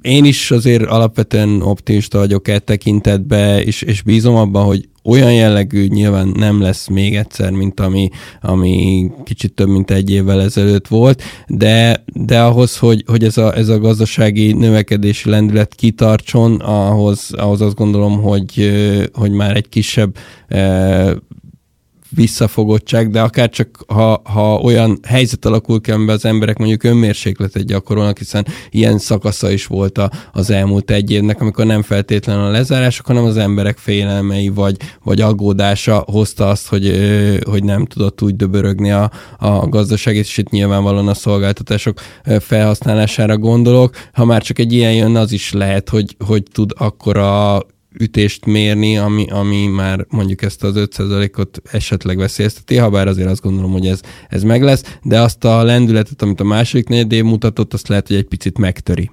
Én 0.01 0.25
is 0.25 0.51
azért 0.51 0.85
alapvetően 0.85 1.63
optimista 1.63 2.19
vagyok 2.19 2.49
e 2.49 2.59
tekintetbe, 2.59 3.63
és, 3.63 3.83
és 3.83 4.03
bízom 4.03 4.35
abban, 4.35 4.65
hogy 4.65 4.89
olyan 5.07 5.33
jellegű 5.33 5.87
nyilván 5.87 6.33
nem 6.37 6.61
lesz 6.61 6.89
még 6.89 7.17
egyszer, 7.17 7.51
mint 7.51 7.81
ami, 7.81 8.09
ami 8.41 9.07
kicsit 9.25 9.53
több 9.55 9.69
mint 9.69 9.91
egy 9.91 10.11
évvel 10.11 10.43
ezelőtt 10.43 10.89
volt, 10.89 11.23
de, 11.47 12.05
de 12.13 12.41
ahhoz, 12.41 12.79
hogy, 12.79 13.05
hogy 13.07 13.25
ez, 13.25 13.37
a, 13.37 13.57
ez 13.57 13.69
a 13.69 13.79
gazdasági 13.79 14.53
növekedési 14.53 15.31
lendület 15.31 15.75
kitartson, 15.75 16.55
ahhoz, 16.61 17.33
ahhoz 17.33 17.61
azt 17.61 17.75
gondolom, 17.75 18.23
hogy, 18.23 18.71
hogy 19.13 19.31
már 19.31 19.57
egy 19.57 19.69
kisebb 19.69 20.17
visszafogottság, 22.09 23.11
de 23.11 23.21
akár 23.21 23.49
csak 23.49 23.85
ha, 23.87 24.23
ha 24.25 24.55
olyan 24.55 24.99
helyzet 25.03 25.45
alakul 25.45 25.81
ki, 25.81 25.91
amiben 25.91 26.15
az 26.15 26.25
emberek 26.25 26.59
mondjuk 26.59 26.83
önmérsékletet 26.83 27.67
gyakorolnak, 27.67 28.19
hiszen 28.19 28.47
ilyen 28.71 28.99
szakasza 28.99 29.51
is 29.51 29.67
volt 29.67 29.99
a, 29.99 30.11
az 30.33 30.51
elmúlt 30.51 30.91
egy 30.91 31.11
évnek, 31.11 31.41
amikor 31.41 31.67
nem 31.67 31.83
feltétlenül 31.83 32.45
a 32.45 32.51
lezárások, 32.51 33.07
hanem 33.07 33.25
az 33.25 33.37
emberek 33.37 33.79
félelmei 33.79 34.49
vagy, 34.49 34.77
vagy 35.03 35.21
aggódása 35.21 36.05
hozta 36.07 36.49
azt, 36.49 36.69
hogy, 36.69 36.93
hogy 37.49 37.65
nem 37.65 37.87
tudott 37.87 38.23
úgy 38.23 38.37
döbörögni 38.37 38.91
a, 38.91 39.11
a 39.39 39.69
gazdaság, 39.69 40.17
és 40.17 40.39
itt 40.39 40.51
nyilvánvalóan 40.51 41.09
a 41.09 41.15
szolgáltatások 41.15 42.01
felhasználására 42.41 43.39
gondolok. 43.39 43.95
Ha 44.13 44.25
már 44.25 44.43
csak 44.43 44.59
egy 44.59 44.73
ilyen 44.73 44.95
jön, 44.95 45.17
az 45.17 45.33
is 45.33 45.53
lehet, 45.53 45.89
hogy, 45.89 46.17
hogy 46.27 46.43
tud 46.53 46.71
akkora 46.77 47.61
ütést 48.01 48.47
mérni, 48.47 48.99
ami, 48.99 49.27
ami 49.31 49.67
már 49.67 50.07
mondjuk 50.09 50.43
ezt 50.43 50.65
az 50.65 50.75
5%-ot 50.77 51.63
esetleg 51.71 52.17
veszélyezteti, 52.17 52.77
ha 52.77 52.91
bár 52.91 53.09
azért 53.09 53.31
azt 53.31 53.43
gondolom, 53.43 53.73
hogy 53.73 53.87
ez, 53.87 54.01
ez 54.29 54.43
meg 54.43 54.63
lesz, 54.63 54.99
de 55.03 55.21
azt 55.21 55.45
a 55.45 55.63
lendületet, 55.63 56.23
amit 56.23 56.41
a 56.41 56.45
második 56.45 56.89
negyed 56.89 57.13
év 57.13 57.25
mutatott, 57.25 57.73
azt 57.73 57.89
lehet, 57.89 58.07
hogy 58.07 58.17
egy 58.17 58.29
picit 58.29 58.59
megtöri. 58.59 59.11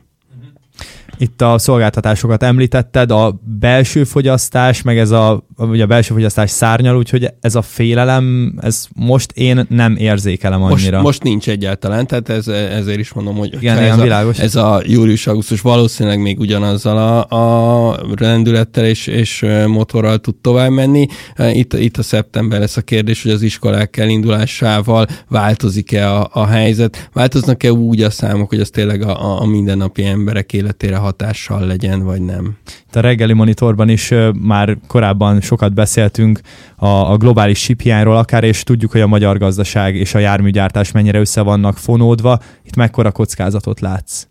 Itt 1.18 1.42
a 1.42 1.58
szolgáltatásokat 1.58 2.44
említetted, 2.44 3.12
a 3.12 3.40
belső 3.60 4.04
fogyasztás, 4.04 4.82
meg 4.82 4.98
ez 4.98 5.12
a, 5.12 5.46
ugye 5.58 5.84
a 5.84 5.88
belső 5.88 6.14
fogyasztás 6.14 6.50
szárnyal, 6.50 6.98
úgyhogy 6.98 7.34
ez 7.42 7.56
a 7.56 7.62
félelem, 7.62 8.54
ez 8.62 8.88
most 8.96 9.32
én 9.32 9.66
nem 9.70 9.96
érzékelem 9.96 10.64
annyira. 10.64 11.02
Most, 11.02 11.04
most 11.04 11.24
nincs 11.24 11.50
egyáltalán, 11.50 12.08
tehát 12.08 12.30
ez, 12.30 12.48
ezért 12.48 13.00
is 13.00 13.14
mondom, 13.14 13.36
hogy 13.36 13.54
Igen, 13.54 13.78
ez, 13.78 13.98
a, 13.98 14.02
világos. 14.02 14.40
ez 14.40 14.56
a 14.56 14.82
július-augusztus 14.86 15.62
valószínűleg 15.62 16.22
még 16.22 16.40
ugyanazzal 16.40 16.98
a, 16.98 17.90
a 17.90 18.00
rendülettel 18.16 18.86
és, 18.86 19.08
és 19.08 19.46
motorral 19.68 20.18
tud 20.18 20.36
tovább 20.36 20.72
menni. 20.72 21.08
Itt, 21.38 21.74
itt 21.74 21.98
a 21.98 22.04
szeptember 22.04 22.60
lesz 22.60 22.78
a 22.78 22.82
kérdés, 22.82 23.24
hogy 23.24 23.32
az 23.32 23.42
iskolák 23.42 23.98
elindulásával 23.98 25.08
változik-e 25.28 26.12
a, 26.12 26.30
a 26.32 26.46
helyzet, 26.46 27.10
változnak-e 27.14 27.72
úgy 27.72 28.02
a 28.02 28.10
számok, 28.10 28.50
hogy 28.50 28.60
az 28.60 28.70
tényleg 28.70 29.02
a, 29.02 29.42
a 29.42 29.46
mindennapi 29.46 30.04
emberek 30.04 30.54
életére 30.54 30.96
hatással 31.04 31.66
legyen, 31.66 32.04
vagy 32.04 32.22
nem. 32.22 32.58
A 32.94 33.00
reggeli 33.00 33.34
monitorban 33.34 33.90
is 33.90 34.14
már 34.42 34.78
korábban 34.88 35.42
sokat 35.42 35.74
beszéltünk 35.74 36.40
a, 36.76 36.88
a 36.88 37.18
globális 37.18 37.60
síphiányról 37.60 38.18
akár, 38.18 38.44
és 38.44 38.64
tudjuk, 38.64 38.92
hogy 38.92 39.02
a 39.02 39.08
magyar 39.08 39.38
gazdaság 39.38 39.96
és 39.96 40.16
a 40.16 40.20
járműgyártás 40.20 40.92
mennyire 40.92 41.20
össze 41.20 41.42
vannak 41.42 41.78
fonódva. 41.78 42.40
Itt 42.64 42.76
mekkora 42.76 43.12
kockázatot 43.12 43.80
látsz? 43.80 44.28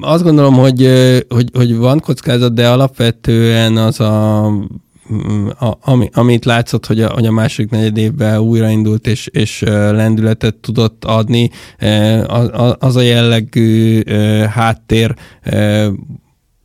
Azt 0.00 0.22
gondolom, 0.22 0.54
hogy, 0.54 0.88
hogy, 1.28 1.48
hogy 1.52 1.76
van 1.76 2.00
kockázat, 2.00 2.54
de 2.54 2.68
alapvetően 2.68 3.76
az 3.76 4.00
a 4.00 4.48
a, 5.58 5.78
ami, 5.80 6.08
amit 6.12 6.44
látszott, 6.44 6.86
hogy 6.86 7.00
a, 7.00 7.10
hogy 7.12 7.26
a 7.26 7.32
második 7.32 7.70
negyed 7.70 7.96
évben 7.96 8.38
újraindult 8.38 9.06
és, 9.06 9.26
és 9.26 9.60
lendületet 9.66 10.54
tudott 10.54 11.04
adni, 11.04 11.50
az 12.78 12.96
a 12.96 13.00
jellegű 13.00 14.02
háttér 14.46 15.14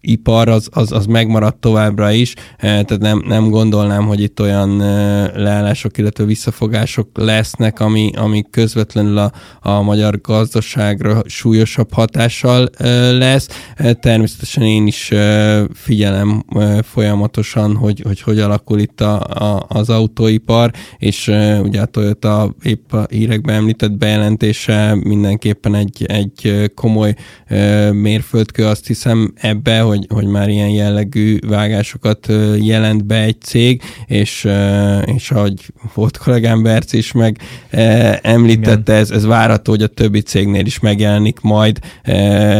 ipar 0.01 0.49
az, 0.49 0.69
az, 0.71 0.91
az 0.91 1.05
megmaradt 1.05 1.57
továbbra 1.57 2.11
is, 2.11 2.33
tehát 2.59 2.97
nem, 2.99 3.23
nem 3.27 3.49
gondolnám, 3.49 4.05
hogy 4.05 4.21
itt 4.21 4.41
olyan 4.41 4.77
leállások, 5.35 5.97
illetve 5.97 6.23
visszafogások 6.23 7.09
lesznek, 7.13 7.79
ami, 7.79 8.11
ami 8.15 8.43
közvetlenül 8.51 9.17
a, 9.17 9.31
a 9.61 9.81
magyar 9.81 10.21
gazdaságra 10.21 11.21
súlyosabb 11.25 11.93
hatással 11.93 12.69
lesz. 13.17 13.47
Természetesen 13.99 14.63
én 14.63 14.87
is 14.87 15.11
figyelem 15.73 16.45
folyamatosan, 16.81 17.75
hogy 17.75 18.01
hogy, 18.07 18.21
hogy 18.21 18.39
alakul 18.39 18.79
itt 18.79 19.01
a, 19.01 19.19
a, 19.19 19.65
az 19.67 19.89
autóipar, 19.89 20.71
és 20.97 21.27
ugye 21.61 21.81
a 21.81 21.85
Toyota 21.85 22.55
épp 22.63 22.93
a 22.93 23.05
hírekben 23.09 23.55
említett 23.55 23.91
bejelentése 23.91 24.95
mindenképpen 25.03 25.75
egy, 25.75 26.05
egy 26.05 26.71
komoly 26.75 27.15
mérföldkő, 27.91 28.65
azt 28.65 28.87
hiszem 28.87 29.33
ebbe, 29.35 29.79
hogy, 29.87 30.05
hogy 30.09 30.25
már 30.25 30.49
ilyen 30.49 30.69
jellegű 30.69 31.37
vágásokat 31.47 32.27
jelent 32.59 33.05
be 33.05 33.21
egy 33.21 33.41
cég, 33.41 33.81
és, 34.05 34.47
és 35.05 35.31
ahogy 35.31 35.73
volt 35.93 36.17
kollégám 36.17 36.63
Berc 36.63 36.93
is 36.93 37.11
meg 37.11 37.37
említette, 38.21 38.93
ez, 38.93 39.11
ez 39.11 39.25
várható, 39.25 39.71
hogy 39.71 39.83
a 39.83 39.87
többi 39.87 40.21
cégnél 40.21 40.65
is 40.65 40.79
megjelenik 40.79 41.39
majd, 41.39 41.79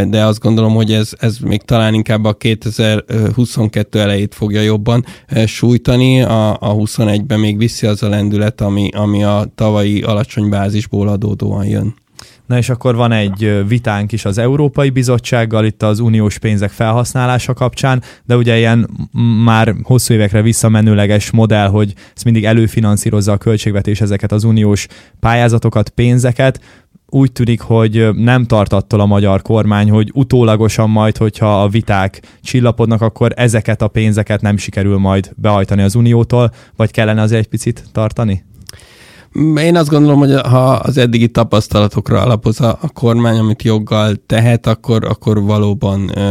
de 0.07 0.25
azt 0.25 0.39
gondolom, 0.39 0.73
hogy 0.73 0.91
ez, 0.91 1.11
ez 1.19 1.37
még 1.37 1.61
talán 1.61 1.93
inkább 1.93 2.25
a 2.25 2.33
2022 2.33 3.99
elejét 3.99 4.35
fogja 4.35 4.61
jobban 4.61 5.05
sújtani, 5.45 6.21
a, 6.21 6.51
a 6.51 6.75
21-ben 6.75 7.39
még 7.39 7.57
viszi 7.57 7.87
az 7.87 8.03
a 8.03 8.09
lendület, 8.09 8.61
ami, 8.61 8.89
ami 8.93 9.23
a 9.23 9.47
tavalyi 9.55 10.01
alacsony 10.01 10.49
bázisból 10.49 11.07
adódóan 11.07 11.65
jön. 11.65 11.95
Na 12.47 12.57
és 12.57 12.69
akkor 12.69 12.95
van 12.95 13.11
egy 13.11 13.63
vitánk 13.67 14.11
is 14.11 14.25
az 14.25 14.37
Európai 14.37 14.89
Bizottsággal 14.89 15.65
itt 15.65 15.83
az 15.83 15.99
uniós 15.99 16.37
pénzek 16.37 16.69
felhasználása 16.69 17.53
kapcsán, 17.53 18.01
de 18.25 18.35
ugye 18.35 18.57
ilyen 18.57 18.89
már 19.43 19.75
hosszú 19.83 20.13
évekre 20.13 20.41
visszamenőleges 20.41 21.31
modell, 21.31 21.67
hogy 21.67 21.93
ez 22.15 22.23
mindig 22.23 22.45
előfinanszírozza 22.45 23.31
a 23.31 23.37
költségvetés 23.37 24.01
ezeket 24.01 24.31
az 24.31 24.43
uniós 24.43 24.87
pályázatokat, 25.19 25.89
pénzeket, 25.89 26.61
úgy 27.09 27.31
tűnik, 27.31 27.61
hogy 27.61 28.09
nem 28.13 28.45
tart 28.45 28.73
attól 28.73 28.99
a 28.99 29.05
magyar 29.05 29.41
kormány, 29.41 29.89
hogy 29.89 30.11
utólagosan 30.13 30.89
majd, 30.89 31.17
hogyha 31.17 31.61
a 31.61 31.67
viták 31.67 32.21
csillapodnak, 32.41 33.01
akkor 33.01 33.31
ezeket 33.35 33.81
a 33.81 33.87
pénzeket 33.87 34.41
nem 34.41 34.57
sikerül 34.57 34.97
majd 34.97 35.31
behajtani 35.35 35.81
az 35.81 35.95
Uniótól, 35.95 36.51
vagy 36.75 36.91
kellene 36.91 37.21
azért 37.21 37.41
egy 37.41 37.49
picit 37.49 37.83
tartani? 37.91 38.43
Én 39.37 39.75
azt 39.75 39.89
gondolom, 39.89 40.19
hogy 40.19 40.33
ha 40.33 40.71
az 40.71 40.97
eddigi 40.97 41.27
tapasztalatokra 41.27 42.21
alapoz 42.21 42.61
a, 42.61 42.77
a 42.81 42.89
kormány, 42.89 43.37
amit 43.37 43.63
joggal 43.63 44.15
tehet, 44.25 44.67
akkor, 44.67 45.05
akkor 45.05 45.41
valóban 45.41 46.17
ö, 46.17 46.21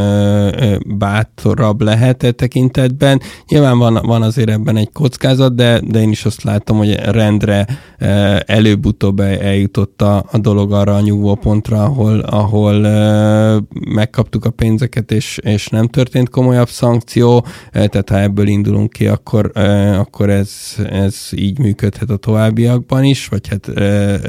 ö, 0.60 0.76
bátorabb 0.86 1.80
lehet 1.82 2.22
e 2.22 2.30
tekintetben. 2.30 3.20
Nyilván 3.48 3.78
van, 3.78 3.98
van 4.02 4.22
azért 4.22 4.50
ebben 4.50 4.76
egy 4.76 4.92
kockázat, 4.92 5.54
de, 5.54 5.80
de 5.84 6.00
én 6.00 6.10
is 6.10 6.24
azt 6.24 6.42
látom, 6.42 6.76
hogy 6.76 6.94
rendre 6.94 7.66
ö, 7.98 8.36
előbb-utóbb 8.46 9.20
eljutott 9.20 10.02
a, 10.02 10.24
a 10.30 10.38
dolog 10.38 10.72
arra 10.72 10.94
a 10.94 11.00
nyugvópontra, 11.00 11.82
ahol, 11.82 12.18
ahol 12.18 12.74
ö, 12.74 13.56
megkaptuk 13.88 14.44
a 14.44 14.50
pénzeket, 14.50 15.12
és, 15.12 15.38
és 15.42 15.68
nem 15.68 15.86
történt 15.86 16.28
komolyabb 16.28 16.68
szankció, 16.68 17.46
tehát 17.72 18.08
ha 18.08 18.20
ebből 18.20 18.46
indulunk 18.46 18.92
ki, 18.92 19.06
akkor, 19.06 19.50
akkor 19.98 20.30
ez, 20.30 20.50
ez 20.90 21.16
így 21.32 21.58
működhet 21.58 22.10
a 22.10 22.16
továbbiakban 22.16 22.94
is, 23.04 23.28
vagy 23.28 23.48
hát 23.48 23.66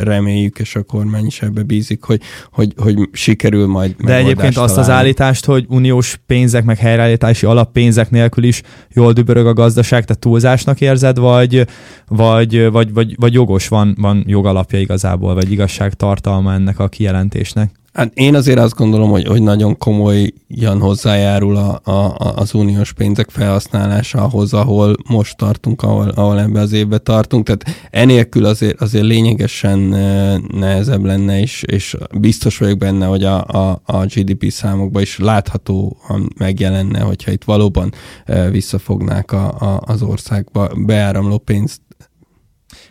reméljük, 0.03 0.59
és 0.59 0.75
a 0.75 0.83
kormány 0.83 1.25
is 1.25 1.41
ebbe 1.41 1.63
bízik, 1.63 2.03
hogy, 2.03 2.21
hogy, 2.51 2.73
hogy 2.77 3.09
sikerül 3.11 3.67
majd 3.67 3.95
De 3.99 4.15
egyébként 4.15 4.53
találni. 4.53 4.73
azt 4.73 4.77
az 4.77 4.89
állítást, 4.89 5.45
hogy 5.45 5.65
uniós 5.69 6.19
pénzek, 6.25 6.63
meg 6.63 6.77
helyreállítási 6.77 7.45
alappénzek 7.45 8.09
nélkül 8.09 8.43
is 8.43 8.61
jól 8.93 9.13
dübörög 9.13 9.47
a 9.47 9.53
gazdaság, 9.53 10.05
tehát 10.05 10.21
túlzásnak 10.21 10.81
érzed, 10.81 11.17
vagy, 11.17 11.67
vagy, 12.07 12.71
vagy, 12.71 12.93
vagy, 12.93 13.15
vagy 13.17 13.33
jogos 13.33 13.67
van, 13.67 13.95
van 13.99 14.23
jogalapja 14.27 14.79
igazából, 14.79 15.33
vagy 15.33 15.51
igazság 15.51 15.93
tartalma 15.93 16.53
ennek 16.53 16.79
a 16.79 16.87
kijelentésnek? 16.87 17.76
Hát 17.97 18.11
én 18.13 18.35
azért 18.35 18.59
azt 18.59 18.75
gondolom, 18.75 19.09
hogy, 19.09 19.27
hogy 19.27 19.41
nagyon 19.41 19.77
komolyan 19.77 20.79
hozzájárul 20.79 21.55
a, 21.55 21.91
a, 21.91 22.15
az 22.35 22.53
uniós 22.53 22.93
pénzek 22.93 23.29
felhasználása 23.29 24.23
ahhoz, 24.23 24.53
ahol 24.53 24.95
most 25.07 25.37
tartunk, 25.37 25.81
ahol, 25.81 26.09
ahol 26.09 26.39
ebbe 26.39 26.59
az 26.59 26.71
évbe 26.71 26.97
tartunk. 26.97 27.45
Tehát 27.45 27.65
enélkül 27.89 28.45
azért, 28.45 28.81
azért 28.81 29.03
lényegesen 29.03 29.93
eh, 29.93 30.37
nehezebb 30.37 31.03
lenne, 31.03 31.39
és, 31.39 31.63
és 31.63 31.97
biztos 32.19 32.57
vagyok 32.57 32.77
benne, 32.77 33.05
hogy 33.05 33.23
a, 33.23 33.45
a, 33.45 33.81
a 33.85 34.05
GDP 34.05 34.51
számokban 34.51 35.01
is 35.01 35.19
láthatóan 35.19 36.33
megjelenne, 36.37 36.99
hogyha 36.99 37.31
itt 37.31 37.43
valóban 37.43 37.93
eh, 38.25 38.49
visszafognák 38.51 39.31
a, 39.31 39.45
a, 39.45 39.81
az 39.85 40.01
országba 40.01 40.69
beáramló 40.75 41.37
pénzt 41.37 41.81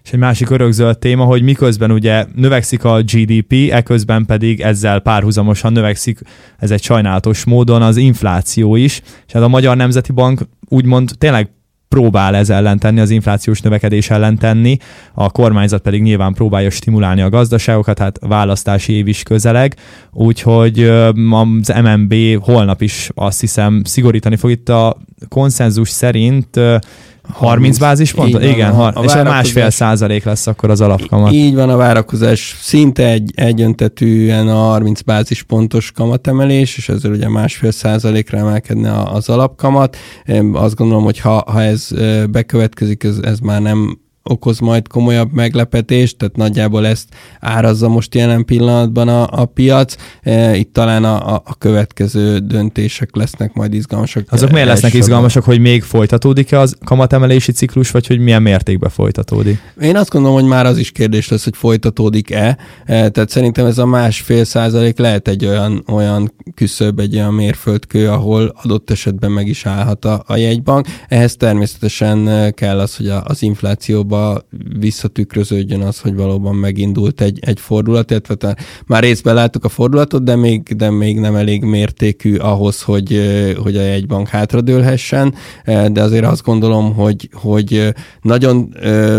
és 0.04 0.11
egy 0.11 0.18
másik 0.18 0.50
örökzöld 0.50 0.99
téma, 0.99 1.25
hogy 1.25 1.42
miközben 1.42 1.90
ugye 1.90 2.26
növekszik 2.35 2.85
a 2.85 3.02
GDP, 3.02 3.52
eközben 3.71 4.25
pedig 4.26 4.61
ezzel 4.61 5.00
párhuzamosan 5.00 5.73
növekszik, 5.73 6.21
ez 6.59 6.71
egy 6.71 6.83
sajnálatos 6.83 7.45
módon 7.45 7.83
az 7.83 7.97
infláció 7.97 8.76
is, 8.76 9.02
és 9.26 9.33
hát 9.33 9.42
a 9.42 9.49
Magyar 9.49 9.76
Nemzeti 9.76 10.12
Bank 10.12 10.40
úgymond 10.68 11.11
tényleg 11.18 11.50
próbál 11.88 12.37
ez 12.37 12.50
ellen 12.50 12.78
tenni, 12.78 13.00
az 13.00 13.11
inflációs 13.11 13.61
növekedés 13.61 14.11
ellen 14.11 14.38
tenni, 14.38 14.76
a 15.14 15.30
kormányzat 15.30 15.83
pedig 15.83 16.02
nyilván 16.02 16.35
próbálja 16.35 16.71
stimulálni 16.71 17.21
a 17.21 17.28
gazdaságokat, 17.28 17.99
hát 17.99 18.18
választási 18.21 18.92
év 18.92 19.09
is 19.09 19.23
közeleg, 19.23 19.76
úgyhogy 20.12 20.83
az 20.83 21.73
MNB 21.83 22.14
holnap 22.40 22.83
is 22.83 23.11
azt 23.14 23.40
hiszem 23.40 23.83
szigorítani 23.85 24.37
fog 24.37 24.50
itt 24.50 24.68
a 24.68 24.97
konszenzus 25.28 25.88
szerint 25.88 26.61
30 27.33 27.78
bázispont? 27.78 28.42
Igen, 28.42 28.71
a, 28.71 28.87
a 28.87 29.04
és 29.04 29.14
a 29.14 29.23
másfél 29.23 29.71
százalék 29.71 30.25
lesz 30.25 30.47
akkor 30.47 30.71
az 30.71 30.80
alapkamat. 30.80 31.33
Így 31.33 31.54
van, 31.54 31.71
a 31.71 31.76
várakozás 31.76 32.56
szinte 32.61 33.09
egy, 33.09 33.33
egyöntetűen 33.35 34.49
a 34.49 34.54
30 34.54 35.00
bázispontos 35.00 35.92
kamatemelés, 35.92 36.76
és 36.76 36.88
ezzel 36.88 37.11
ugye 37.11 37.28
másfél 37.28 37.71
százalékra 37.71 38.38
emelkedne 38.38 39.02
az 39.02 39.28
alapkamat. 39.28 39.97
Azt 40.52 40.75
gondolom, 40.75 41.04
hogy 41.04 41.18
ha, 41.18 41.45
ha 41.47 41.62
ez 41.62 41.88
bekövetkezik, 42.30 43.04
ez, 43.04 43.18
ez 43.23 43.38
már 43.38 43.62
nem 43.62 43.99
okoz 44.28 44.59
majd 44.59 44.88
komolyabb 44.88 45.33
meglepetést, 45.33 46.16
tehát 46.16 46.37
nagyjából 46.37 46.87
ezt 46.87 47.09
árazza 47.40 47.88
most 47.88 48.14
jelen 48.14 48.45
pillanatban 48.45 49.09
a, 49.09 49.26
a 49.30 49.45
piac. 49.45 49.97
E, 50.23 50.56
itt 50.56 50.73
talán 50.73 51.04
a, 51.04 51.35
a 51.35 51.54
következő 51.59 52.38
döntések 52.38 53.16
lesznek 53.16 53.52
majd 53.52 53.75
izgalmasak. 53.75 54.25
Azok 54.28 54.50
miért 54.50 54.66
lesznek 54.66 54.95
izgalmasak, 54.95 55.45
hogy 55.45 55.61
még 55.61 55.83
folytatódik-e 55.83 56.61
az 56.61 56.76
kamatemelési 56.85 57.52
ciklus, 57.52 57.90
vagy 57.90 58.06
hogy 58.06 58.18
milyen 58.18 58.42
mértékben 58.42 58.90
folytatódik? 58.90 59.59
Én 59.80 59.97
azt 59.97 60.11
gondolom, 60.11 60.37
hogy 60.37 60.49
már 60.49 60.66
az 60.66 60.78
is 60.78 60.92
kérdés 60.92 61.28
lesz, 61.28 61.45
hogy 61.45 61.56
folytatódik-e. 61.56 62.59
E, 62.85 63.09
tehát 63.09 63.28
szerintem 63.28 63.66
ez 63.66 63.78
a 63.78 63.87
másfél 63.87 64.45
százalék 64.45 64.99
lehet 64.99 65.28
egy 65.28 65.47
olyan, 65.47 65.85
olyan 65.88 66.33
küszöb, 66.54 67.00
egy 67.00 67.14
olyan 67.14 67.35
mérföldkő, 67.35 68.09
ahol 68.09 68.54
adott 68.62 68.90
esetben 68.90 69.30
meg 69.30 69.47
is 69.47 69.66
állhat 69.66 70.04
a, 70.04 70.23
a 70.26 70.37
jegybank. 70.37 70.87
Ehhez 71.09 71.37
természetesen 71.37 72.52
kell 72.54 72.78
az, 72.78 72.97
hogy 72.97 73.09
az 73.25 73.42
inflációban 73.42 74.16
abba 74.17 74.45
visszatükröződjön 74.79 75.81
az, 75.81 76.01
hogy 76.01 76.15
valóban 76.15 76.55
megindult 76.55 77.21
egy, 77.21 77.39
egy 77.41 77.61
fordulat, 77.61 78.11
illetve 78.11 78.57
már 78.87 79.03
részben 79.03 79.35
láttuk 79.35 79.65
a 79.65 79.69
fordulatot, 79.69 80.25
de 80.25 80.37
még, 80.37 80.63
de 80.63 80.91
még 80.91 81.19
nem 81.19 81.35
elég 81.35 81.63
mértékű 81.63 82.37
ahhoz, 82.37 82.83
hogy, 82.83 83.21
hogy 83.63 83.77
a 83.77 83.83
jegybank 83.83 84.29
hátradőlhessen, 84.29 85.35
de 85.65 86.03
azért 86.03 86.25
azt 86.25 86.43
gondolom, 86.43 86.95
hogy, 86.95 87.29
hogy 87.33 87.95
nagyon 88.23 88.75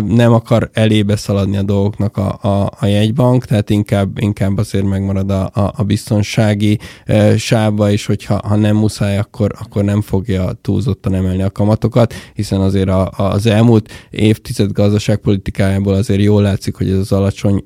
nem 0.07 0.33
akar 0.33 0.69
elébe 0.73 1.15
szaladni 1.15 1.57
a 1.57 1.63
dolgoknak 1.63 2.17
a, 2.17 2.37
a, 2.41 2.71
a 2.79 2.85
jegybank, 2.85 3.45
tehát 3.45 3.69
inkább, 3.69 4.21
inkább 4.21 4.57
azért 4.57 4.85
megmarad 4.85 5.31
a, 5.31 5.51
a, 5.53 5.83
biztonsági 5.83 6.79
sávba, 7.37 7.91
és 7.91 8.05
hogyha 8.05 8.39
ha 8.47 8.55
nem 8.55 8.75
muszáj, 8.75 9.17
akkor, 9.17 9.51
akkor 9.59 9.83
nem 9.83 10.01
fogja 10.01 10.51
túlzottan 10.61 11.13
emelni 11.13 11.41
a 11.41 11.51
kamatokat, 11.51 12.13
hiszen 12.33 12.61
azért 12.61 12.89
a, 12.89 13.09
az 13.17 13.45
elmúlt 13.45 13.89
évtized 14.09 14.71
gazdaságpolitikájából 14.87 15.93
azért 15.93 16.21
jól 16.21 16.41
látszik, 16.41 16.75
hogy 16.75 16.89
ez 16.89 16.97
az 16.97 17.11
alacsony 17.11 17.63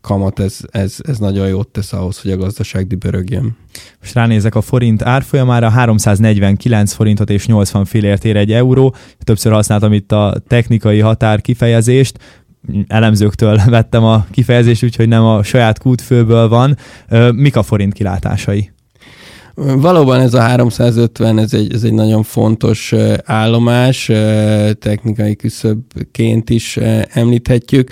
kamat, 0.00 0.38
ez, 0.38 0.58
ez, 0.70 0.96
ez 0.98 1.18
nagyon 1.18 1.48
jót 1.48 1.68
tesz 1.68 1.92
ahhoz, 1.92 2.20
hogy 2.20 2.30
a 2.30 2.36
gazdaság 2.36 2.86
dübörögjön. 2.86 3.56
Most 4.00 4.14
ránézek 4.14 4.54
a 4.54 4.60
forint 4.60 5.02
árfolyamára, 5.02 5.68
349 5.68 6.92
forintot 6.92 7.30
és 7.30 7.46
80 7.46 7.84
fillért 7.84 8.24
ér 8.24 8.36
egy 8.36 8.52
euró. 8.52 8.94
Többször 9.18 9.52
használtam 9.52 9.92
itt 9.92 10.12
a 10.12 10.42
technikai 10.46 10.98
határ 10.98 11.40
kifejezést, 11.40 12.18
elemzőktől 12.86 13.60
vettem 13.66 14.04
a 14.04 14.26
kifejezést, 14.30 14.84
úgyhogy 14.84 15.08
nem 15.08 15.24
a 15.24 15.42
saját 15.42 15.78
kútfőből 15.78 16.48
van. 16.48 16.76
Mik 17.34 17.56
a 17.56 17.62
forint 17.62 17.92
kilátásai? 17.92 18.70
Valóban 19.54 20.20
ez 20.20 20.34
a 20.34 20.40
350, 20.40 21.38
ez 21.38 21.54
egy, 21.54 21.74
ez 21.74 21.82
egy 21.82 21.92
nagyon 21.92 22.22
fontos 22.22 22.94
állomás, 23.24 24.10
technikai 24.78 25.36
küszöbként 25.36 26.50
is 26.50 26.76
említhetjük 27.12 27.90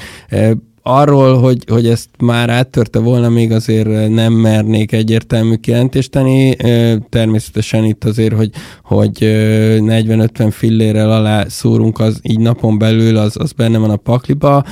arról, 0.89 1.39
hogy, 1.39 1.65
hogy 1.67 1.87
ezt 1.87 2.09
már 2.19 2.51
áttörte 2.51 2.99
volna, 2.99 3.29
még 3.29 3.53
azért 3.53 4.09
nem 4.09 4.33
mernék 4.33 4.93
egyértelmű 4.93 5.55
kijelentést 5.55 6.11
tenni. 6.11 6.57
Természetesen 7.09 7.85
itt 7.85 8.05
azért, 8.05 8.35
hogy, 8.35 8.51
hogy 8.83 9.17
40-50 9.21 10.49
fillérrel 10.51 11.13
alá 11.13 11.45
szúrunk, 11.49 11.99
az 11.99 12.21
így 12.23 12.39
napon 12.39 12.79
belül, 12.79 13.17
az, 13.17 13.37
az 13.39 13.53
benne 13.53 13.79
van 13.79 13.91
a 13.91 13.97
pakliba, 13.97 14.65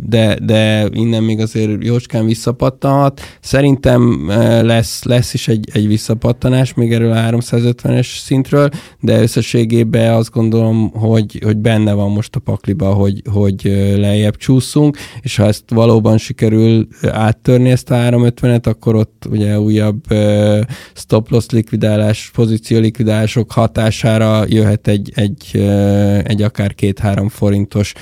de, 0.00 0.36
de 0.42 0.88
innen 0.92 1.22
még 1.22 1.40
azért 1.40 1.84
jócskán 1.84 2.26
visszapattanhat. 2.26 3.20
Szerintem 3.40 4.26
lesz, 4.62 5.04
lesz 5.04 5.34
is 5.34 5.48
egy, 5.48 5.68
egy 5.72 5.86
visszapattanás 5.86 6.74
még 6.74 6.92
erről 6.92 7.12
a 7.12 7.16
350-es 7.16 8.18
szintről, 8.18 8.68
de 9.00 9.20
összességében 9.20 10.14
azt 10.14 10.30
gondolom, 10.30 10.90
hogy, 10.90 11.40
hogy 11.44 11.56
benne 11.56 11.92
van 11.92 12.10
most 12.10 12.36
a 12.36 12.40
pakliba, 12.40 12.92
hogy, 12.92 13.22
hogy 13.32 13.60
lejjebb 13.96 14.36
csúszunk, 14.36 14.96
és 15.22 15.36
ha 15.36 15.44
ezt 15.44 15.64
valóban 15.68 16.18
sikerül 16.18 16.86
áttörni 17.02 17.70
ezt 17.70 17.90
a 17.90 17.94
350-et, 17.94 18.66
akkor 18.66 18.94
ott 18.94 19.26
ugye 19.30 19.60
újabb 19.60 20.02
stop 20.94 21.30
loss 21.30 21.46
likvidálás, 21.48 22.30
pozíció 22.34 22.78
likvidálások 22.78 23.52
hatására 23.52 24.44
jöhet 24.48 24.88
egy, 24.88 25.12
egy, 25.14 25.56
egy 26.24 26.42
akár 26.42 26.74
két-három 26.74 27.28
forintos 27.28 27.92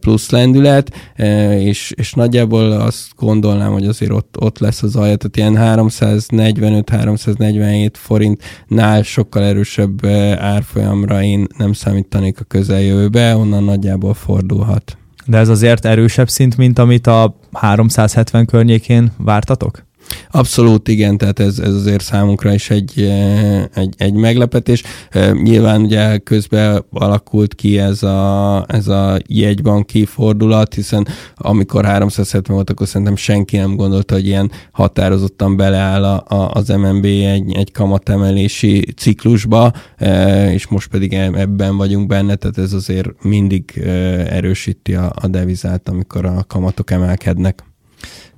plusz 0.00 0.30
lendület, 0.30 1.12
és, 1.58 1.92
és 1.96 2.12
nagyjából 2.12 2.72
azt 2.72 3.06
gondolnám, 3.16 3.72
hogy 3.72 3.86
azért 3.86 4.12
ott, 4.12 4.36
ott 4.40 4.58
lesz 4.58 4.82
az 4.82 4.96
alja, 4.96 5.16
tehát 5.16 5.36
ilyen 5.36 5.56
345-347 5.78 7.90
forintnál 7.92 9.02
sokkal 9.02 9.42
erősebb 9.42 10.06
árfolyamra 10.36 11.22
én 11.22 11.46
nem 11.56 11.72
számítanék 11.72 12.40
a 12.40 12.44
közeljövőbe, 12.44 13.36
onnan 13.36 13.64
nagyjából 13.64 14.14
fordulhat. 14.14 14.96
De 15.26 15.38
ez 15.38 15.48
azért 15.48 15.84
erősebb 15.84 16.28
szint, 16.28 16.56
mint 16.56 16.78
amit 16.78 17.06
a 17.06 17.34
370 17.52 18.46
környékén 18.46 19.12
vártatok? 19.16 19.84
Abszolút 20.30 20.88
igen, 20.88 21.18
tehát 21.18 21.40
ez, 21.40 21.58
ez 21.58 21.74
azért 21.74 22.02
számunkra 22.02 22.54
is 22.54 22.70
egy, 22.70 23.12
egy, 23.74 23.94
egy 23.96 24.12
meglepetés. 24.12 24.82
Nyilván 25.42 25.82
ugye 25.82 26.18
közben 26.18 26.84
alakult 26.90 27.54
ki 27.54 27.78
ez 27.78 28.02
a, 28.02 28.64
ez 28.68 28.88
a 28.88 29.18
jegybanki 29.26 30.04
fordulat, 30.04 30.74
hiszen 30.74 31.06
amikor 31.34 31.84
370 31.84 32.54
volt, 32.56 32.70
akkor 32.70 32.88
szerintem 32.88 33.16
senki 33.16 33.56
nem 33.56 33.76
gondolta, 33.76 34.14
hogy 34.14 34.26
ilyen 34.26 34.50
határozottan 34.72 35.56
beleáll 35.56 36.04
a, 36.04 36.24
a, 36.28 36.50
az 36.54 36.68
MNB 36.68 37.04
egy, 37.04 37.52
egy 37.54 37.72
kamatemelési 37.72 38.92
ciklusba, 38.96 39.72
és 40.52 40.66
most 40.66 40.88
pedig 40.88 41.12
ebben 41.12 41.76
vagyunk 41.76 42.06
benne, 42.06 42.34
tehát 42.34 42.58
ez 42.58 42.72
azért 42.72 43.22
mindig 43.22 43.72
erősíti 44.28 44.94
a, 44.94 45.12
a 45.14 45.26
devizát, 45.26 45.88
amikor 45.88 46.24
a 46.24 46.44
kamatok 46.46 46.90
emelkednek. 46.90 47.64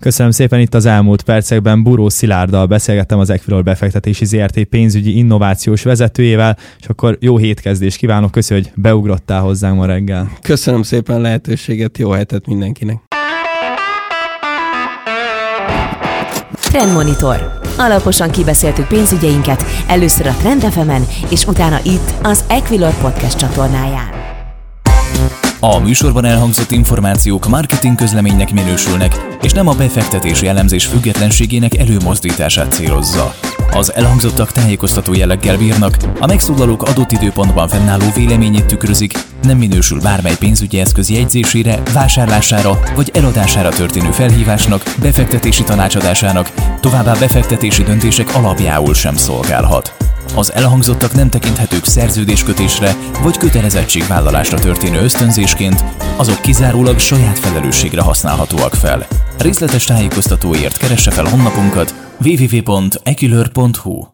Köszönöm 0.00 0.33
szépen 0.33 0.61
itt 0.61 0.74
az 0.74 0.87
elmúlt 0.87 1.22
percekben 1.22 1.83
Buró 1.83 2.09
Szilárddal 2.09 2.66
beszélgettem 2.66 3.18
az 3.18 3.31
Equilor 3.31 3.62
befektetési 3.62 4.24
ZRT 4.24 4.64
pénzügyi 4.64 5.16
innovációs 5.16 5.83
vezetőjével, 5.83 6.57
és 6.81 6.87
akkor 6.87 7.16
jó 7.20 7.37
hétkezdést 7.37 7.96
kívánok, 7.96 8.31
köszönöm, 8.31 8.62
hogy 8.62 8.72
beugrottál 8.83 9.40
hozzánk 9.40 9.77
ma 9.77 9.87
reggel. 9.87 10.31
Köszönöm 10.42 10.83
szépen 10.83 11.16
a 11.16 11.18
lehetőséget, 11.18 11.98
jó 11.98 12.11
hetet 12.11 12.46
mindenkinek. 12.46 12.98
Trendmonitor. 16.61 17.59
Alaposan 17.79 18.31
kibeszéltük 18.31 18.87
pénzügyeinket, 18.87 19.64
először 19.88 20.27
a 20.27 20.37
Trend 20.40 20.66
és 21.31 21.46
utána 21.46 21.79
itt 21.85 22.14
az 22.22 22.44
Equilor 22.48 22.94
Podcast 23.00 23.38
csatornáján. 23.38 24.23
A 25.66 25.79
műsorban 25.79 26.24
elhangzott 26.24 26.70
információk 26.70 27.46
marketing 27.46 27.96
közleménynek 27.96 28.53
minősülnek, 28.53 29.37
és 29.42 29.53
nem 29.53 29.68
a 29.68 29.74
befektetési 29.74 30.46
elemzés 30.46 30.87
függetlenségének 30.87 31.77
előmozdítását 31.77 32.72
célozza. 32.72 33.35
Az 33.70 33.94
elhangzottak 33.94 34.53
tájékoztató 34.53 35.14
jelleggel 35.14 35.57
bírnak, 35.57 35.96
a 36.18 36.27
megszólalók 36.27 36.83
adott 36.83 37.12
időpontban 37.12 37.68
fennálló 37.68 38.05
véleményét 38.14 38.66
tükrözik, 38.66 39.12
nem 39.42 39.59
minősül 39.59 40.00
bármely 40.00 40.37
pénzügyi 40.38 40.81
eszköz 40.81 41.11
jegyzésére, 41.11 41.83
vásárlására 41.92 42.79
vagy 42.94 43.11
eladására 43.14 43.68
történő 43.68 44.11
felhívásnak, 44.11 44.94
befektetési 45.00 45.64
tanácsadásának, 45.64 46.53
továbbá 46.81 47.12
befektetési 47.12 47.83
döntések 47.83 48.35
alapjául 48.35 48.94
sem 48.94 49.16
szolgálhat. 49.16 50.03
Az 50.34 50.52
elhangzottak 50.52 51.12
nem 51.14 51.30
tekinthetők 51.30 51.84
szerződéskötésre 51.84 52.96
vagy 53.22 53.37
kötelezettségvállalásra 53.37 54.58
történő 54.58 55.00
ösztönzésként, 55.00 55.84
azok 56.16 56.40
kizárólag 56.40 56.98
saját 56.98 57.38
felelősségre 57.38 58.02
használhatóak 58.02 58.74
fel. 58.74 59.06
Részletes 59.38 59.84
tájékoztatóért 59.84 60.76
keresse 60.76 61.10
fel 61.10 61.24
honlapunkat 61.24 61.94
www.ekilör.hu 62.24 64.13